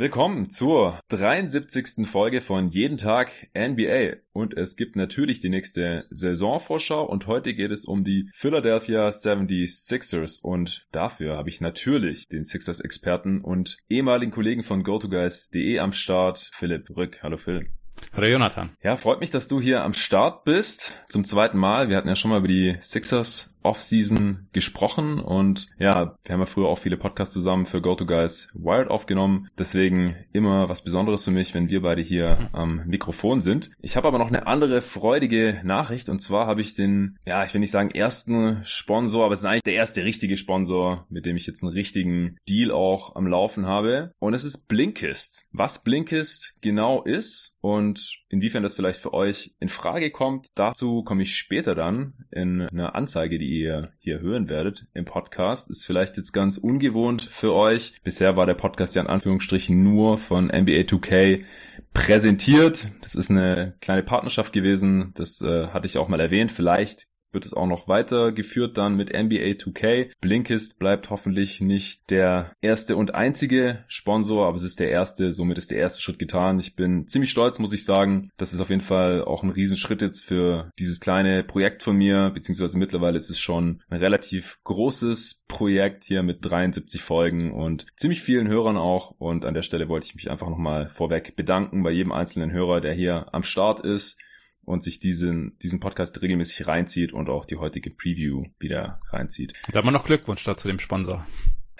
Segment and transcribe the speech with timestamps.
[0.00, 2.08] Willkommen zur 73.
[2.08, 4.16] Folge von Jeden Tag NBA.
[4.32, 10.40] Und es gibt natürlich die nächste Saisonvorschau und heute geht es um die Philadelphia 76ers
[10.40, 16.88] und dafür habe ich natürlich den Sixers-Experten und ehemaligen Kollegen von GoToGuys.de am Start, Philipp
[16.96, 17.22] Rück.
[17.22, 17.68] Hallo Phil.
[18.14, 18.70] Hallo Jonathan.
[18.82, 20.98] Ja, freut mich, dass du hier am Start bist.
[21.10, 21.90] Zum zweiten Mal.
[21.90, 26.46] Wir hatten ja schon mal über die Sixers Offseason gesprochen und ja, wir haben ja
[26.46, 29.48] früher auch viele Podcasts zusammen für GoToGuys Wired aufgenommen.
[29.58, 33.70] Deswegen immer was Besonderes für mich, wenn wir beide hier am Mikrofon sind.
[33.80, 37.52] Ich habe aber noch eine andere freudige Nachricht und zwar habe ich den, ja, ich
[37.52, 41.36] will nicht sagen ersten Sponsor, aber es ist eigentlich der erste richtige Sponsor, mit dem
[41.36, 44.12] ich jetzt einen richtigen Deal auch am Laufen habe.
[44.18, 45.46] Und es ist Blinkist.
[45.52, 51.22] Was Blinkist genau ist und inwiefern das vielleicht für euch in Frage kommt, dazu komme
[51.22, 55.70] ich später dann in einer Anzeige, die ihr hier hören werdet im Podcast.
[55.70, 58.00] Ist vielleicht jetzt ganz ungewohnt für euch.
[58.02, 61.44] Bisher war der Podcast ja in Anführungsstrichen nur von NBA 2K
[61.92, 62.86] präsentiert.
[63.02, 65.12] Das ist eine kleine Partnerschaft gewesen.
[65.14, 66.52] Das äh, hatte ich auch mal erwähnt.
[66.52, 70.10] Vielleicht wird es auch noch weitergeführt dann mit NBA 2K.
[70.20, 75.58] Blinkist bleibt hoffentlich nicht der erste und einzige Sponsor, aber es ist der erste, somit
[75.58, 76.58] ist der erste Schritt getan.
[76.58, 78.30] Ich bin ziemlich stolz, muss ich sagen.
[78.36, 82.30] Das ist auf jeden Fall auch ein Riesenschritt jetzt für dieses kleine Projekt von mir,
[82.34, 88.22] beziehungsweise mittlerweile ist es schon ein relativ großes Projekt hier mit 73 Folgen und ziemlich
[88.22, 89.12] vielen Hörern auch.
[89.18, 92.80] Und an der Stelle wollte ich mich einfach nochmal vorweg bedanken bei jedem einzelnen Hörer,
[92.80, 94.18] der hier am Start ist
[94.64, 99.52] und sich diesen, diesen Podcast regelmäßig reinzieht und auch die heutige Preview wieder reinzieht.
[99.72, 101.26] Da haben noch Glückwunsch dazu dem Sponsor.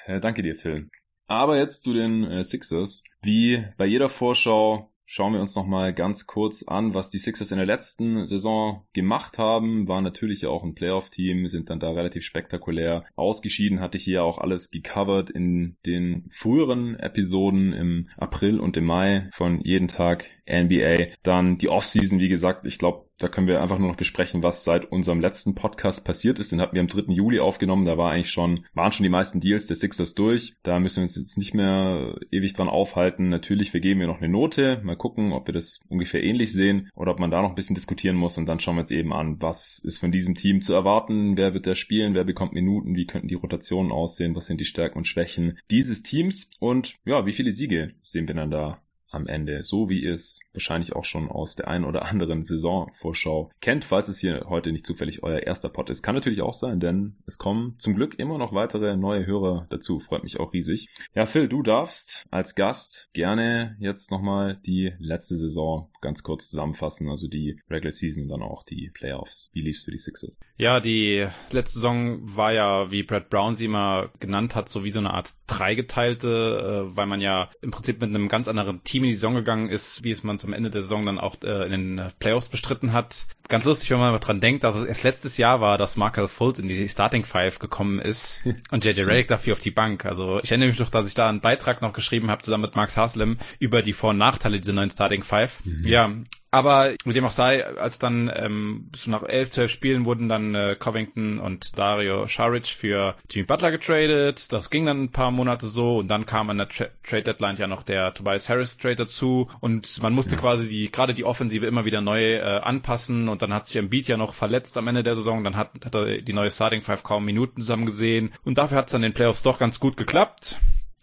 [0.06, 0.89] Äh, danke dir, Phil.
[1.27, 3.05] Aber jetzt zu den äh, Sixers.
[3.22, 7.59] Wie bei jeder Vorschau schauen wir uns nochmal ganz kurz an, was die Sixers in
[7.59, 9.89] der letzten Saison gemacht haben.
[9.89, 13.81] War natürlich auch ein Playoff-Team, sind dann da relativ spektakulär ausgeschieden.
[13.81, 19.28] Hatte ich hier auch alles gecovert in den früheren Episoden im April und im Mai
[19.33, 21.15] von jeden Tag NBA.
[21.23, 24.65] Dann die Offseason, wie gesagt, ich glaube, da können wir einfach nur noch besprechen, was
[24.65, 26.53] seit unserem letzten Podcast passiert ist.
[26.53, 27.12] Den hatten wir am 3.
[27.12, 27.84] Juli aufgenommen.
[27.84, 30.55] Da war eigentlich schon, waren schon die meisten Deals der Sixers durch.
[30.62, 33.28] Da müssen wir uns jetzt nicht mehr ewig dran aufhalten.
[33.28, 34.81] Natürlich vergeben wir noch eine Note.
[34.83, 37.75] Mal gucken, ob wir das ungefähr ähnlich sehen oder ob man da noch ein bisschen
[37.75, 38.38] diskutieren muss.
[38.38, 41.37] Und dann schauen wir uns eben an, was ist von diesem Team zu erwarten?
[41.37, 42.15] Wer wird da spielen?
[42.15, 42.97] Wer bekommt Minuten?
[42.97, 44.34] Wie könnten die Rotationen aussehen?
[44.34, 46.50] Was sind die Stärken und Schwächen dieses Teams?
[46.59, 50.94] Und ja, wie viele Siege sehen wir dann da am Ende, so wie es wahrscheinlich
[50.94, 55.22] auch schon aus der einen oder anderen Saisonvorschau kennt, falls es hier heute nicht zufällig
[55.22, 56.03] euer erster Pod ist.
[56.03, 60.00] Kann natürlich auch sein, denn es kommen zum Glück immer noch weitere neue Hörer dazu.
[60.00, 60.88] Freut mich auch riesig.
[61.15, 67.09] Ja, Phil, du darfst als Gast gerne jetzt nochmal die letzte Saison ganz kurz zusammenfassen,
[67.09, 69.50] also die Regular Season und dann auch die Playoffs.
[69.53, 70.38] Wie lief's für die Sixers?
[70.56, 74.93] Ja, die letzte Saison war ja, wie Brad Brown sie immer genannt hat, so wie
[74.93, 79.00] so eine Art dreigeteilte, äh, weil man ja im Prinzip mit einem ganz anderen Team
[79.00, 81.37] Team in die Saison gegangen ist, wie es man zum Ende der Saison dann auch
[81.45, 83.27] äh, in den äh, Playoffs bestritten hat.
[83.49, 86.28] Ganz lustig, wenn man mal dran denkt, dass es erst letztes Jahr war, dass Markel
[86.28, 90.05] Fultz in die Starting Five gekommen ist und JJ Redick dafür auf die Bank.
[90.05, 92.77] Also ich erinnere mich noch, dass ich da einen Beitrag noch geschrieben habe, zusammen mit
[92.77, 95.65] Max Haslem, über die Vor- und Nachteile dieser neuen Starting Five.
[95.65, 95.87] Mhm.
[95.87, 96.12] Ja,
[96.50, 100.55] aber mit dem auch sei, als dann ähm, so nach elf, zwölf Spielen wurden dann
[100.55, 104.53] äh, Covington und Dario Saric für Jimmy Butler getradet.
[104.53, 107.56] Das ging dann ein paar Monate so und dann kam an der Tra Trade Deadline
[107.56, 110.41] ja noch der Tobias Harris Trade dazu und man musste ja.
[110.41, 114.09] quasi die gerade die Offensive immer wieder neu äh, anpassen und dann hat sich Embiid
[114.09, 115.44] ja noch verletzt am Ende der Saison.
[115.44, 118.87] Dann hat, hat er die neue Starting Five kaum Minuten zusammen gesehen und dafür hat
[118.87, 120.61] es dann in den Playoffs doch ganz gut geklappt.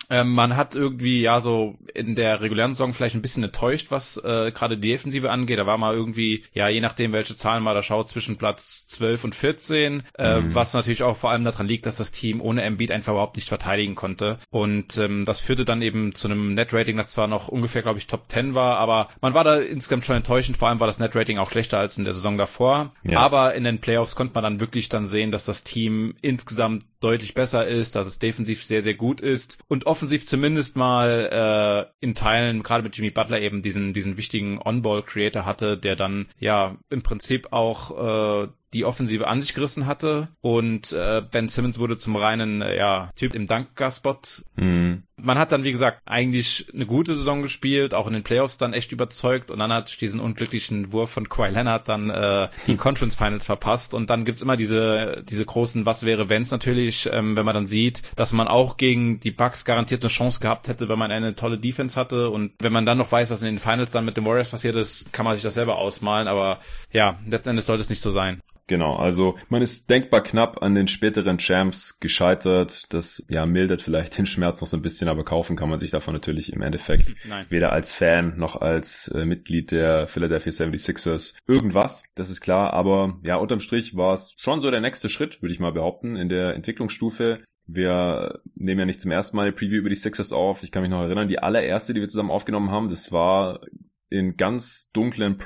[0.09, 4.17] Ähm, man hat irgendwie ja so in der regulären Saison vielleicht ein bisschen enttäuscht, was
[4.17, 5.59] äh, gerade die Defensive angeht.
[5.59, 9.23] Da war mal irgendwie, ja, je nachdem, welche Zahlen man da schaut, zwischen Platz 12
[9.25, 10.55] und 14, äh, mhm.
[10.55, 13.49] was natürlich auch vor allem daran liegt, dass das Team ohne Embiid einfach überhaupt nicht
[13.49, 14.39] verteidigen konnte.
[14.49, 18.07] Und ähm, das führte dann eben zu einem Net-Rating, das zwar noch ungefähr, glaube ich,
[18.07, 20.57] Top 10 war, aber man war da insgesamt schon enttäuschend.
[20.57, 22.93] Vor allem war das Net-Rating auch schlechter als in der Saison davor.
[23.03, 23.19] Ja.
[23.19, 27.33] Aber in den Playoffs konnte man dann wirklich dann sehen, dass das Team insgesamt deutlich
[27.33, 32.13] besser ist, dass es defensiv sehr, sehr gut ist und offensiv zumindest mal äh, in
[32.13, 37.01] Teilen, gerade mit Jimmy Butler eben diesen, diesen wichtigen On-Ball-Creator hatte, der dann ja im
[37.01, 42.15] Prinzip auch äh, die Offensive an sich gerissen hatte und äh, Ben Simmons wurde zum
[42.15, 44.19] reinen äh, ja, Typ im Dankgar-Spot.
[44.55, 45.03] Mhm.
[45.19, 48.73] Man hat dann, wie gesagt, eigentlich eine gute Saison gespielt, auch in den Playoffs dann
[48.73, 52.75] echt überzeugt und dann hat durch diesen unglücklichen Wurf von Kawhi Leonard dann äh, die
[52.77, 57.37] Conference Finals verpasst und dann gibt's immer diese, diese großen Was wäre wenns natürlich, ähm,
[57.37, 60.89] wenn man dann sieht, dass man auch gegen die Bucks garantiert eine Chance gehabt hätte,
[60.89, 63.59] wenn man eine tolle Defense hatte und wenn man dann noch weiß, was in den
[63.59, 66.59] Finals dann mit den Warriors passiert ist, kann man sich das selber ausmalen, aber
[66.91, 68.41] ja, letzten Endes sollte es nicht so sein.
[68.67, 72.93] Genau, also man ist denkbar knapp an den späteren Champs gescheitert.
[72.93, 75.91] Das ja mildert vielleicht den Schmerz noch so ein bisschen, aber kaufen kann man sich
[75.91, 77.45] davon natürlich im Endeffekt Nein.
[77.49, 82.03] weder als Fan noch als äh, Mitglied der Philadelphia 76ers irgendwas.
[82.15, 85.53] Das ist klar, aber ja, unterm Strich war es schon so der nächste Schritt, würde
[85.53, 87.39] ich mal behaupten, in der Entwicklungsstufe.
[87.67, 90.63] Wir nehmen ja nicht zum ersten Mal eine Preview über die Sixers auf.
[90.63, 93.61] Ich kann mich noch erinnern, die allererste, die wir zusammen aufgenommen haben, das war
[94.09, 95.37] in ganz dunklen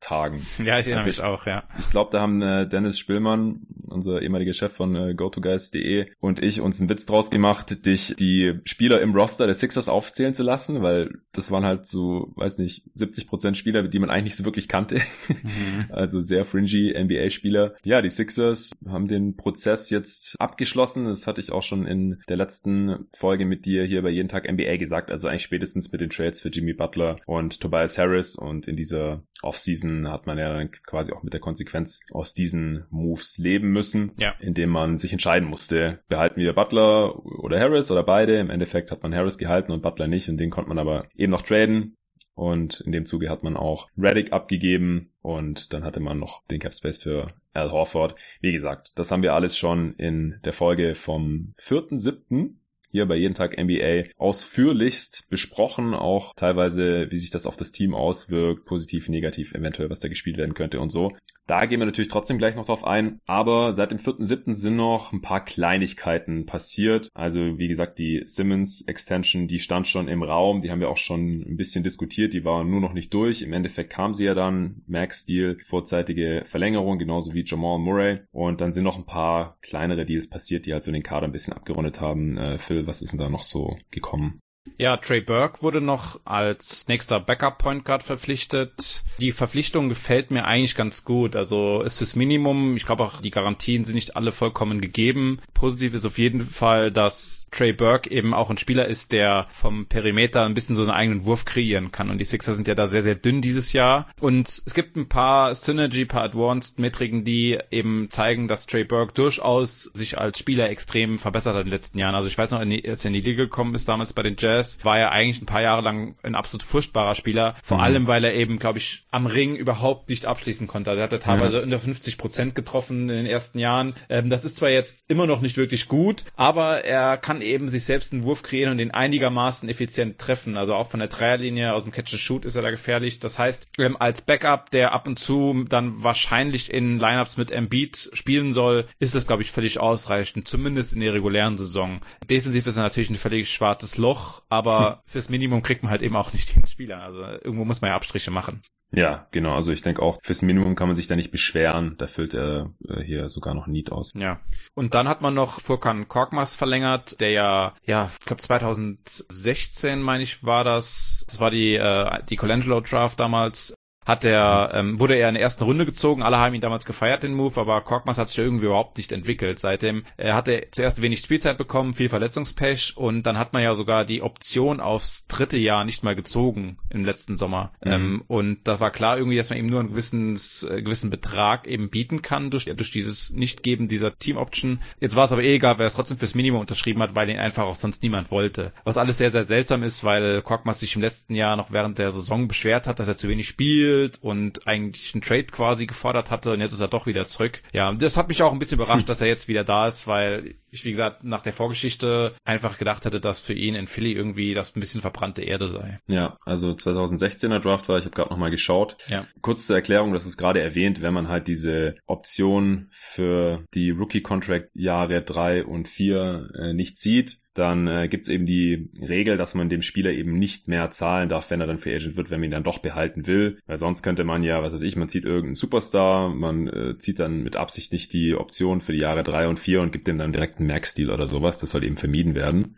[0.00, 0.46] Process-Tagen.
[0.60, 1.64] Ja, ich erinnere also mich auch, ja.
[1.78, 6.60] Ich glaube, da haben äh, Dennis Spillmann, unser ehemaliger Chef von äh, GoToGuys.de und ich
[6.60, 10.82] uns einen Witz draus gemacht, dich die Spieler im Roster der Sixers aufzählen zu lassen,
[10.82, 14.44] weil das waren halt so, weiß nicht, 70 Prozent Spieler, die man eigentlich nicht so
[14.44, 15.00] wirklich kannte.
[15.42, 15.86] Mhm.
[15.90, 17.74] Also sehr fringy NBA-Spieler.
[17.82, 21.06] Ja, die Sixers haben den Prozess jetzt abgeschlossen.
[21.06, 24.50] Das hatte ich auch schon in der letzten Folge mit dir hier bei Jeden Tag
[24.50, 25.10] NBA gesagt.
[25.10, 28.76] Also eigentlich spätestens mit den Trades für Jimmy Butler und Tobias Tobias Harris und in
[28.76, 33.72] dieser Offseason hat man ja dann quasi auch mit der Konsequenz aus diesen Moves leben
[33.72, 34.34] müssen, ja.
[34.40, 38.36] indem man sich entscheiden musste, behalten wir Butler oder Harris oder beide.
[38.36, 41.32] Im Endeffekt hat man Harris gehalten und Butler nicht und den konnte man aber eben
[41.32, 41.96] noch traden.
[42.34, 46.60] Und in dem Zuge hat man auch Reddick abgegeben und dann hatte man noch den
[46.60, 48.14] Cap Space für Al Horford.
[48.40, 52.54] Wie gesagt, das haben wir alles schon in der Folge vom 4.7
[52.90, 57.94] hier bei Jeden Tag NBA ausführlichst besprochen, auch teilweise, wie sich das auf das Team
[57.94, 61.12] auswirkt, positiv, negativ, eventuell, was da gespielt werden könnte und so.
[61.50, 63.18] Da gehen wir natürlich trotzdem gleich noch drauf ein.
[63.26, 64.54] Aber seit dem 4.7.
[64.54, 67.08] sind noch ein paar Kleinigkeiten passiert.
[67.12, 70.62] Also wie gesagt, die Simmons Extension, die stand schon im Raum.
[70.62, 72.34] Die haben wir auch schon ein bisschen diskutiert.
[72.34, 73.42] Die war nur noch nicht durch.
[73.42, 74.82] Im Endeffekt kam sie ja dann.
[74.86, 78.20] Max Deal, vorzeitige Verlängerung, genauso wie Jamal Murray.
[78.30, 81.32] Und dann sind noch ein paar kleinere Deals passiert, die halt so den Kader ein
[81.32, 82.38] bisschen abgerundet haben.
[82.38, 84.38] Äh, Phil, was ist denn da noch so gekommen?
[84.80, 89.02] Ja, Trey Burke wurde noch als nächster Backup Point Guard verpflichtet.
[89.18, 91.36] Die Verpflichtung gefällt mir eigentlich ganz gut.
[91.36, 92.76] Also ist das Minimum.
[92.76, 95.40] Ich glaube auch die Garantien sind nicht alle vollkommen gegeben.
[95.52, 99.84] Positiv ist auf jeden Fall, dass Trey Burke eben auch ein Spieler ist, der vom
[99.84, 102.08] Perimeter ein bisschen so einen eigenen Wurf kreieren kann.
[102.08, 104.08] Und die Sixers sind ja da sehr, sehr dünn dieses Jahr.
[104.18, 109.12] Und es gibt ein paar Synergy, paar Advanced Metriken, die eben zeigen, dass Trey Burke
[109.12, 112.14] durchaus sich als Spieler extrem verbessert hat in den letzten Jahren.
[112.14, 114.49] Also ich weiß noch, als er in die Liga gekommen ist, damals bei den Jazz,
[114.50, 117.54] Jazz war er eigentlich ein paar Jahre lang ein absolut furchtbarer Spieler.
[117.62, 117.82] Vor mhm.
[117.84, 120.90] allem, weil er eben, glaube ich, am Ring überhaupt nicht abschließen konnte.
[120.90, 121.62] Also er hatte teilweise ja.
[121.62, 123.94] unter 50 Prozent getroffen in den ersten Jahren.
[124.08, 127.84] Ähm, das ist zwar jetzt immer noch nicht wirklich gut, aber er kann eben sich
[127.84, 130.56] selbst einen Wurf kreieren und den einigermaßen effizient treffen.
[130.56, 133.20] Also auch von der Dreierlinie aus dem Catch-and-Shoot ist er da gefährlich.
[133.20, 138.10] Das heißt, ähm, als Backup, der ab und zu dann wahrscheinlich in Lineups mit Embiid
[138.12, 140.48] spielen soll, ist es, glaube ich, völlig ausreichend.
[140.48, 142.00] Zumindest in der regulären Saison.
[142.28, 146.16] Defensiv ist er natürlich ein völlig schwarzes Loch, aber fürs Minimum kriegt man halt eben
[146.16, 147.02] auch nicht den Spieler.
[147.02, 148.60] Also irgendwo muss man ja Abstriche machen.
[148.92, 149.54] Ja, genau.
[149.54, 151.94] Also ich denke auch, fürs Minimum kann man sich da nicht beschweren.
[151.98, 154.12] Da füllt er äh, hier sogar noch Need aus.
[154.16, 154.40] Ja.
[154.74, 160.24] Und dann hat man noch Furkan Korkmaz verlängert, der ja, ja, ich glaube 2016, meine
[160.24, 161.24] ich, war das.
[161.28, 163.74] Das war die, äh, die Colangelo Draft damals
[164.06, 166.22] hat er, ähm, wurde er in der ersten Runde gezogen.
[166.22, 169.58] Alle haben ihn damals gefeiert, den Move, aber Korkmaz hat sich irgendwie überhaupt nicht entwickelt.
[169.58, 174.06] Seitdem er hatte zuerst wenig Spielzeit bekommen, viel Verletzungspech und dann hat man ja sogar
[174.06, 177.72] die Option aufs dritte Jahr nicht mal gezogen im letzten Sommer.
[177.84, 177.92] Mhm.
[177.92, 180.36] Ähm, und das war klar irgendwie, dass man ihm nur einen gewissen,
[180.68, 184.80] äh, gewissen Betrag eben bieten kann durch, durch dieses Nichtgeben dieser Team-Option.
[184.98, 187.28] Jetzt war es aber eh egal, weil er es trotzdem fürs Minimum unterschrieben hat, weil
[187.28, 188.72] ihn einfach auch sonst niemand wollte.
[188.84, 192.12] Was alles sehr, sehr seltsam ist, weil Korkmaz sich im letzten Jahr noch während der
[192.12, 196.30] Saison beschwert hat, dass er zu wenig spielt gespielt und eigentlich einen Trade quasi gefordert
[196.30, 197.62] hatte und jetzt ist er doch wieder zurück.
[197.72, 200.54] Ja, das hat mich auch ein bisschen überrascht, dass er jetzt wieder da ist, weil
[200.70, 204.54] ich, wie gesagt, nach der Vorgeschichte einfach gedacht hätte, dass für ihn in Philly irgendwie
[204.54, 206.00] das ein bisschen verbrannte Erde sei.
[206.06, 208.96] Ja, also 2016er Draft war, ich habe gerade nochmal geschaut.
[209.08, 209.26] Ja.
[209.40, 214.70] Kurz zur Erklärung, das ist gerade erwähnt, wenn man halt diese Option für die Rookie-Contract
[214.74, 219.54] Jahre drei und vier äh, nicht sieht, dann äh, gibt es eben die Regel, dass
[219.54, 222.38] man dem Spieler eben nicht mehr zahlen darf, wenn er dann Free Agent wird, wenn
[222.38, 223.58] man ihn dann doch behalten will.
[223.66, 227.18] Weil sonst könnte man ja, was weiß ich, man zieht irgendeinen Superstar, man äh, zieht
[227.18, 230.18] dann mit Absicht nicht die Option für die Jahre drei und vier und gibt dem
[230.18, 231.58] dann direkt einen Max-Deal oder sowas.
[231.58, 232.76] Das soll eben vermieden werden.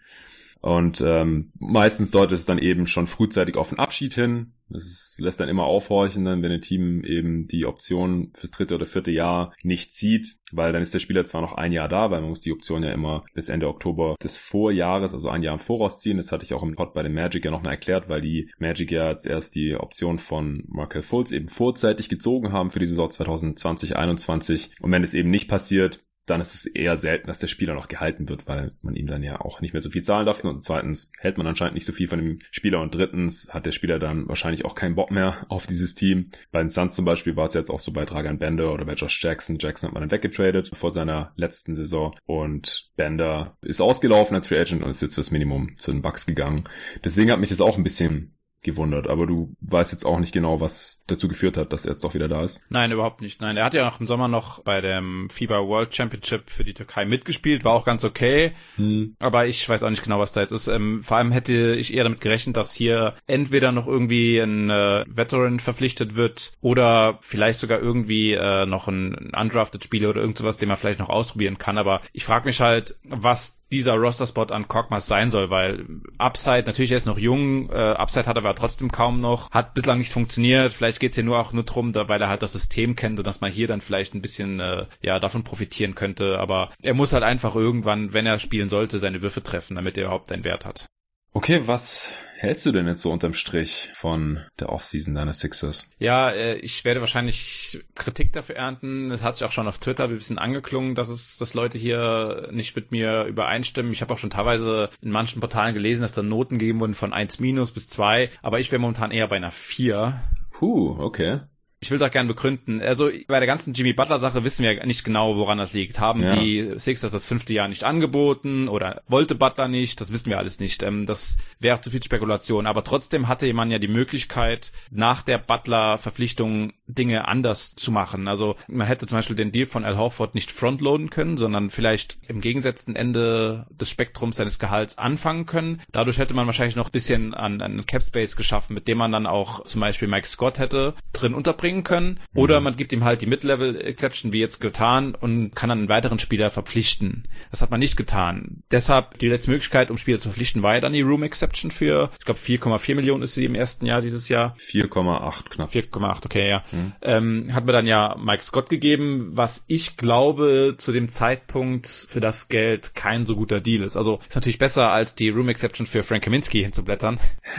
[0.62, 4.52] Und ähm, meistens deutet es dann eben schon frühzeitig auf den Abschied hin.
[4.68, 8.86] Das lässt dann immer aufhorchen, dann, wenn ein Team eben die Option fürs dritte oder
[8.86, 12.20] vierte Jahr nicht zieht, weil dann ist der Spieler zwar noch ein Jahr da, weil
[12.20, 15.60] man muss die Option ja immer bis Ende Oktober des Vorjahres, also ein Jahr im
[15.60, 16.16] Voraus ziehen.
[16.16, 18.92] Das hatte ich auch im Pod bei den Magic ja nochmal erklärt, weil die Magic
[18.92, 23.08] ja jetzt erst die Option von Markel Fultz eben vorzeitig gezogen haben für die Saison
[23.08, 24.70] 2020-21.
[24.80, 27.88] Und wenn es eben nicht passiert, dann ist es eher selten, dass der Spieler noch
[27.88, 30.42] gehalten wird, weil man ihm dann ja auch nicht mehr so viel zahlen darf.
[30.44, 33.72] Und zweitens hält man anscheinend nicht so viel von dem Spieler und drittens hat der
[33.72, 36.30] Spieler dann wahrscheinlich auch keinen Bock mehr auf dieses Team.
[36.52, 38.94] Bei den Suns zum Beispiel war es jetzt auch so bei Dragan Bender oder bei
[38.94, 39.58] Josh Jackson.
[39.58, 44.60] Jackson hat man dann weggetradet vor seiner letzten Saison und Bender ist ausgelaufen als Free
[44.60, 46.64] Agent und ist jetzt fürs Minimum zu den Bucks gegangen.
[47.04, 50.60] Deswegen hat mich das auch ein bisschen gewundert, aber du weißt jetzt auch nicht genau,
[50.60, 52.62] was dazu geführt hat, dass er jetzt doch wieder da ist.
[52.68, 53.40] Nein, überhaupt nicht.
[53.40, 56.74] Nein, er hat ja auch im Sommer noch bei dem FIBA World Championship für die
[56.74, 59.16] Türkei mitgespielt, war auch ganz okay, hm.
[59.18, 60.68] aber ich weiß auch nicht genau, was da jetzt ist.
[60.68, 65.04] Ähm, vor allem hätte ich eher damit gerechnet, dass hier entweder noch irgendwie ein äh,
[65.08, 70.38] Veteran verpflichtet wird oder vielleicht sogar irgendwie äh, noch ein, ein undrafted Spieler oder irgend
[70.38, 74.44] sowas, den man vielleicht noch ausprobieren kann, aber ich frage mich halt, was dieser Roster-Spot
[74.44, 75.86] an Korkmaz sein soll, weil
[76.18, 79.74] Upside, natürlich er ist noch jung, äh, Upside hat er aber trotzdem kaum noch, hat
[79.74, 82.52] bislang nicht funktioniert, vielleicht geht's hier nur auch nur drum, da, weil er halt das
[82.52, 86.38] System kennt und dass man hier dann vielleicht ein bisschen äh, ja davon profitieren könnte,
[86.38, 90.04] aber er muss halt einfach irgendwann, wenn er spielen sollte, seine Würfe treffen, damit er
[90.04, 90.86] überhaupt einen Wert hat.
[91.32, 95.88] Okay, was hältst du denn jetzt so unterm Strich von der Offseason deiner Sixers?
[95.98, 99.10] Ja, äh, ich werde wahrscheinlich Kritik dafür ernten.
[99.12, 102.48] Es hat sich auch schon auf Twitter ein bisschen angeklungen, dass es, dass Leute hier
[102.50, 103.92] nicht mit mir übereinstimmen.
[103.92, 107.12] Ich habe auch schon teilweise in manchen Portalen gelesen, dass da Noten gegeben wurden von
[107.12, 110.20] 1 minus bis 2, aber ich wäre momentan eher bei einer 4.
[110.50, 111.40] Puh, okay.
[111.82, 112.80] Ich will das gerne begründen.
[112.80, 115.98] Also bei der ganzen Jimmy Butler Sache wissen wir nicht genau, woran das liegt.
[115.98, 116.36] Haben ja.
[116.36, 120.00] die Sixers das fünfte Jahr nicht angeboten oder wollte Butler nicht?
[120.00, 120.84] Das wissen wir alles nicht.
[120.84, 122.68] Ähm, das wäre zu viel Spekulation.
[122.68, 128.28] Aber trotzdem hatte man ja die Möglichkeit, nach der Butler Verpflichtung Dinge anders zu machen.
[128.28, 132.18] Also man hätte zum Beispiel den Deal von Al Horford nicht frontloaden können, sondern vielleicht
[132.28, 135.82] im gegensetzten Ende des Spektrums seines Gehalts anfangen können.
[135.90, 139.10] Dadurch hätte man wahrscheinlich noch ein bisschen an, an Cap Space geschaffen, mit dem man
[139.10, 142.20] dann auch zum Beispiel Mike Scott hätte drin unterbringen bringen können.
[142.34, 142.64] Oder mhm.
[142.64, 146.50] man gibt ihm halt die Mid-Level-Exception wie jetzt getan und kann dann einen weiteren Spieler
[146.50, 147.28] verpflichten.
[147.50, 148.62] Das hat man nicht getan.
[148.70, 152.24] Deshalb die letzte Möglichkeit, um Spieler zu verpflichten, war ja dann die Room-Exception für, ich
[152.24, 154.54] glaube 4,4 Millionen ist sie im ersten Jahr dieses Jahr.
[154.58, 155.70] 4,8 knapp.
[155.72, 156.62] 4,8, okay, ja.
[156.70, 156.92] Mhm.
[157.02, 162.20] Ähm, hat mir dann ja Mike Scott gegeben, was ich glaube zu dem Zeitpunkt für
[162.20, 163.96] das Geld kein so guter Deal ist.
[163.96, 167.18] Also ist natürlich besser als die Room Exception für Frank Kaminski hinzublättern.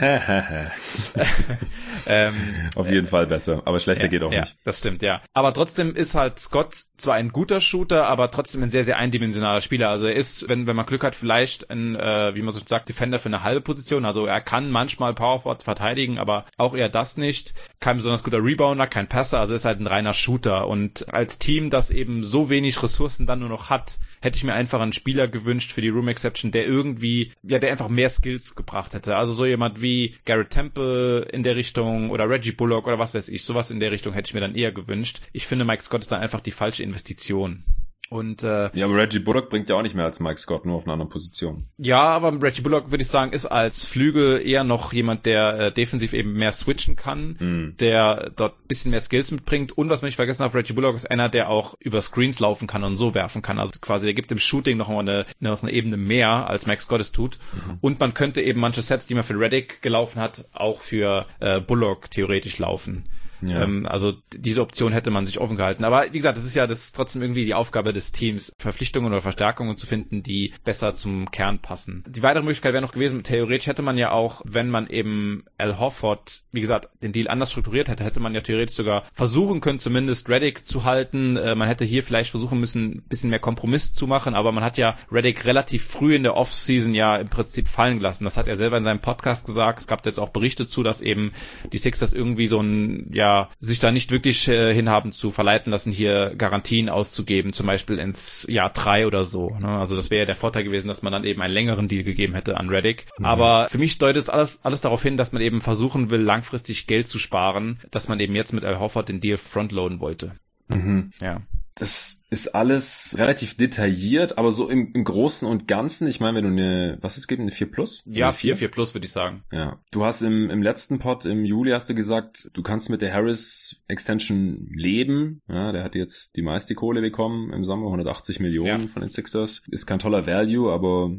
[2.06, 4.56] ähm, Auf jeden äh, Fall besser, aber schlechter ja, geht auch ja, nicht.
[4.64, 5.20] Das stimmt, ja.
[5.32, 9.60] Aber trotzdem ist halt Scott zwar ein guter Shooter, aber trotzdem ein sehr, sehr eindimensionaler
[9.60, 9.90] Spieler.
[9.90, 12.88] Also er ist, wenn, wenn man Glück hat, vielleicht ein, äh, wie man so sagt,
[12.88, 14.04] Defender für eine halbe Position.
[14.04, 17.54] Also er kann manchmal Powerforwards verteidigen, aber auch eher das nicht.
[17.80, 20.68] Kein besonders guter Rebounder, kein Passer, also ist halt ein reiner Shooter.
[20.68, 24.54] Und als Team, das eben so wenig Ressourcen dann nur noch hat, hätte ich mir
[24.54, 28.54] einfach einen Spieler gewünscht für die Room Exception, der irgendwie, ja, der einfach mehr Skills
[28.54, 29.16] gebracht hätte.
[29.16, 33.28] Also so jemand wie Garrett Temple in der Richtung oder Reggie Bullock oder was weiß
[33.28, 35.20] ich, sowas in der Richtung hätte ich mir dann eher gewünscht.
[35.32, 37.62] Ich finde, Mike Scott ist dann einfach die falsche Investition.
[38.10, 40.76] Und äh, ja, aber Reggie Bullock bringt ja auch nicht mehr als Mike Scott, nur
[40.76, 41.64] auf einer anderen Position.
[41.78, 45.72] Ja, aber Reggie Bullock würde ich sagen, ist als Flügel eher noch jemand, der äh,
[45.72, 47.76] defensiv eben mehr switchen kann, mm.
[47.78, 49.72] der dort bisschen mehr Skills mitbringt.
[49.76, 52.68] Und was man nicht vergessen darf, Reggie Bullock ist einer, der auch über Screens laufen
[52.68, 53.58] kann und so werfen kann.
[53.58, 57.00] Also quasi, der gibt im Shooting noch eine, noch eine Ebene mehr, als Mike Scott
[57.00, 57.38] es tut.
[57.52, 57.78] Mhm.
[57.80, 61.60] Und man könnte eben manche Sets, die man für Reddick gelaufen hat, auch für äh,
[61.60, 63.04] Bullock theoretisch laufen.
[63.42, 63.62] Ja.
[63.62, 65.84] Ähm, also diese Option hätte man sich offen gehalten.
[65.84, 69.12] Aber wie gesagt, das ist ja das ist trotzdem irgendwie die Aufgabe des Teams, Verpflichtungen
[69.12, 72.04] oder Verstärkungen zu finden, die besser zum Kern passen.
[72.08, 75.78] Die weitere Möglichkeit wäre noch gewesen, theoretisch hätte man ja auch, wenn man eben Al
[75.78, 79.78] Hofford, wie gesagt, den Deal anders strukturiert hätte, hätte man ja theoretisch sogar versuchen können,
[79.78, 81.36] zumindest Reddick zu halten.
[81.36, 84.64] Äh, man hätte hier vielleicht versuchen müssen, ein bisschen mehr Kompromiss zu machen, aber man
[84.64, 88.24] hat ja Reddick relativ früh in der Offseason ja im Prinzip fallen gelassen.
[88.24, 89.80] Das hat er selber in seinem Podcast gesagt.
[89.80, 91.32] Es gab jetzt auch Berichte zu, dass eben
[91.72, 93.23] die Sixers irgendwie so ein, ja,
[93.60, 98.46] sich da nicht wirklich äh, hinhaben zu verleiten lassen, hier Garantien auszugeben, zum Beispiel ins
[98.48, 99.50] Jahr drei oder so.
[99.50, 99.68] Ne?
[99.68, 102.34] Also das wäre ja der Vorteil gewesen, dass man dann eben einen längeren Deal gegeben
[102.34, 103.06] hätte an Reddick.
[103.18, 103.24] Mhm.
[103.24, 106.86] Aber für mich deutet es alles, alles darauf hin, dass man eben versuchen will, langfristig
[106.86, 110.32] Geld zu sparen, dass man eben jetzt mit Al Hoffert den Deal frontloaden wollte.
[110.68, 111.10] Mhm.
[111.20, 111.40] Ja
[111.76, 116.44] das ist alles relativ detailliert, aber so im, im Großen und Ganzen, ich meine, wenn
[116.44, 118.04] du eine, was ist, gibt eine 4 Plus?
[118.06, 119.42] Ja, 4, 4 Plus würde ich sagen.
[119.50, 119.80] Ja.
[119.90, 123.12] Du hast im, im letzten Pod im Juli hast du gesagt, du kannst mit der
[123.12, 125.42] Harris Extension leben.
[125.48, 128.88] Ja, der hat jetzt die meiste Kohle bekommen im Sommer, 180 Millionen ja.
[128.88, 129.62] von den Sixers.
[129.68, 131.10] Ist kein toller Value, aber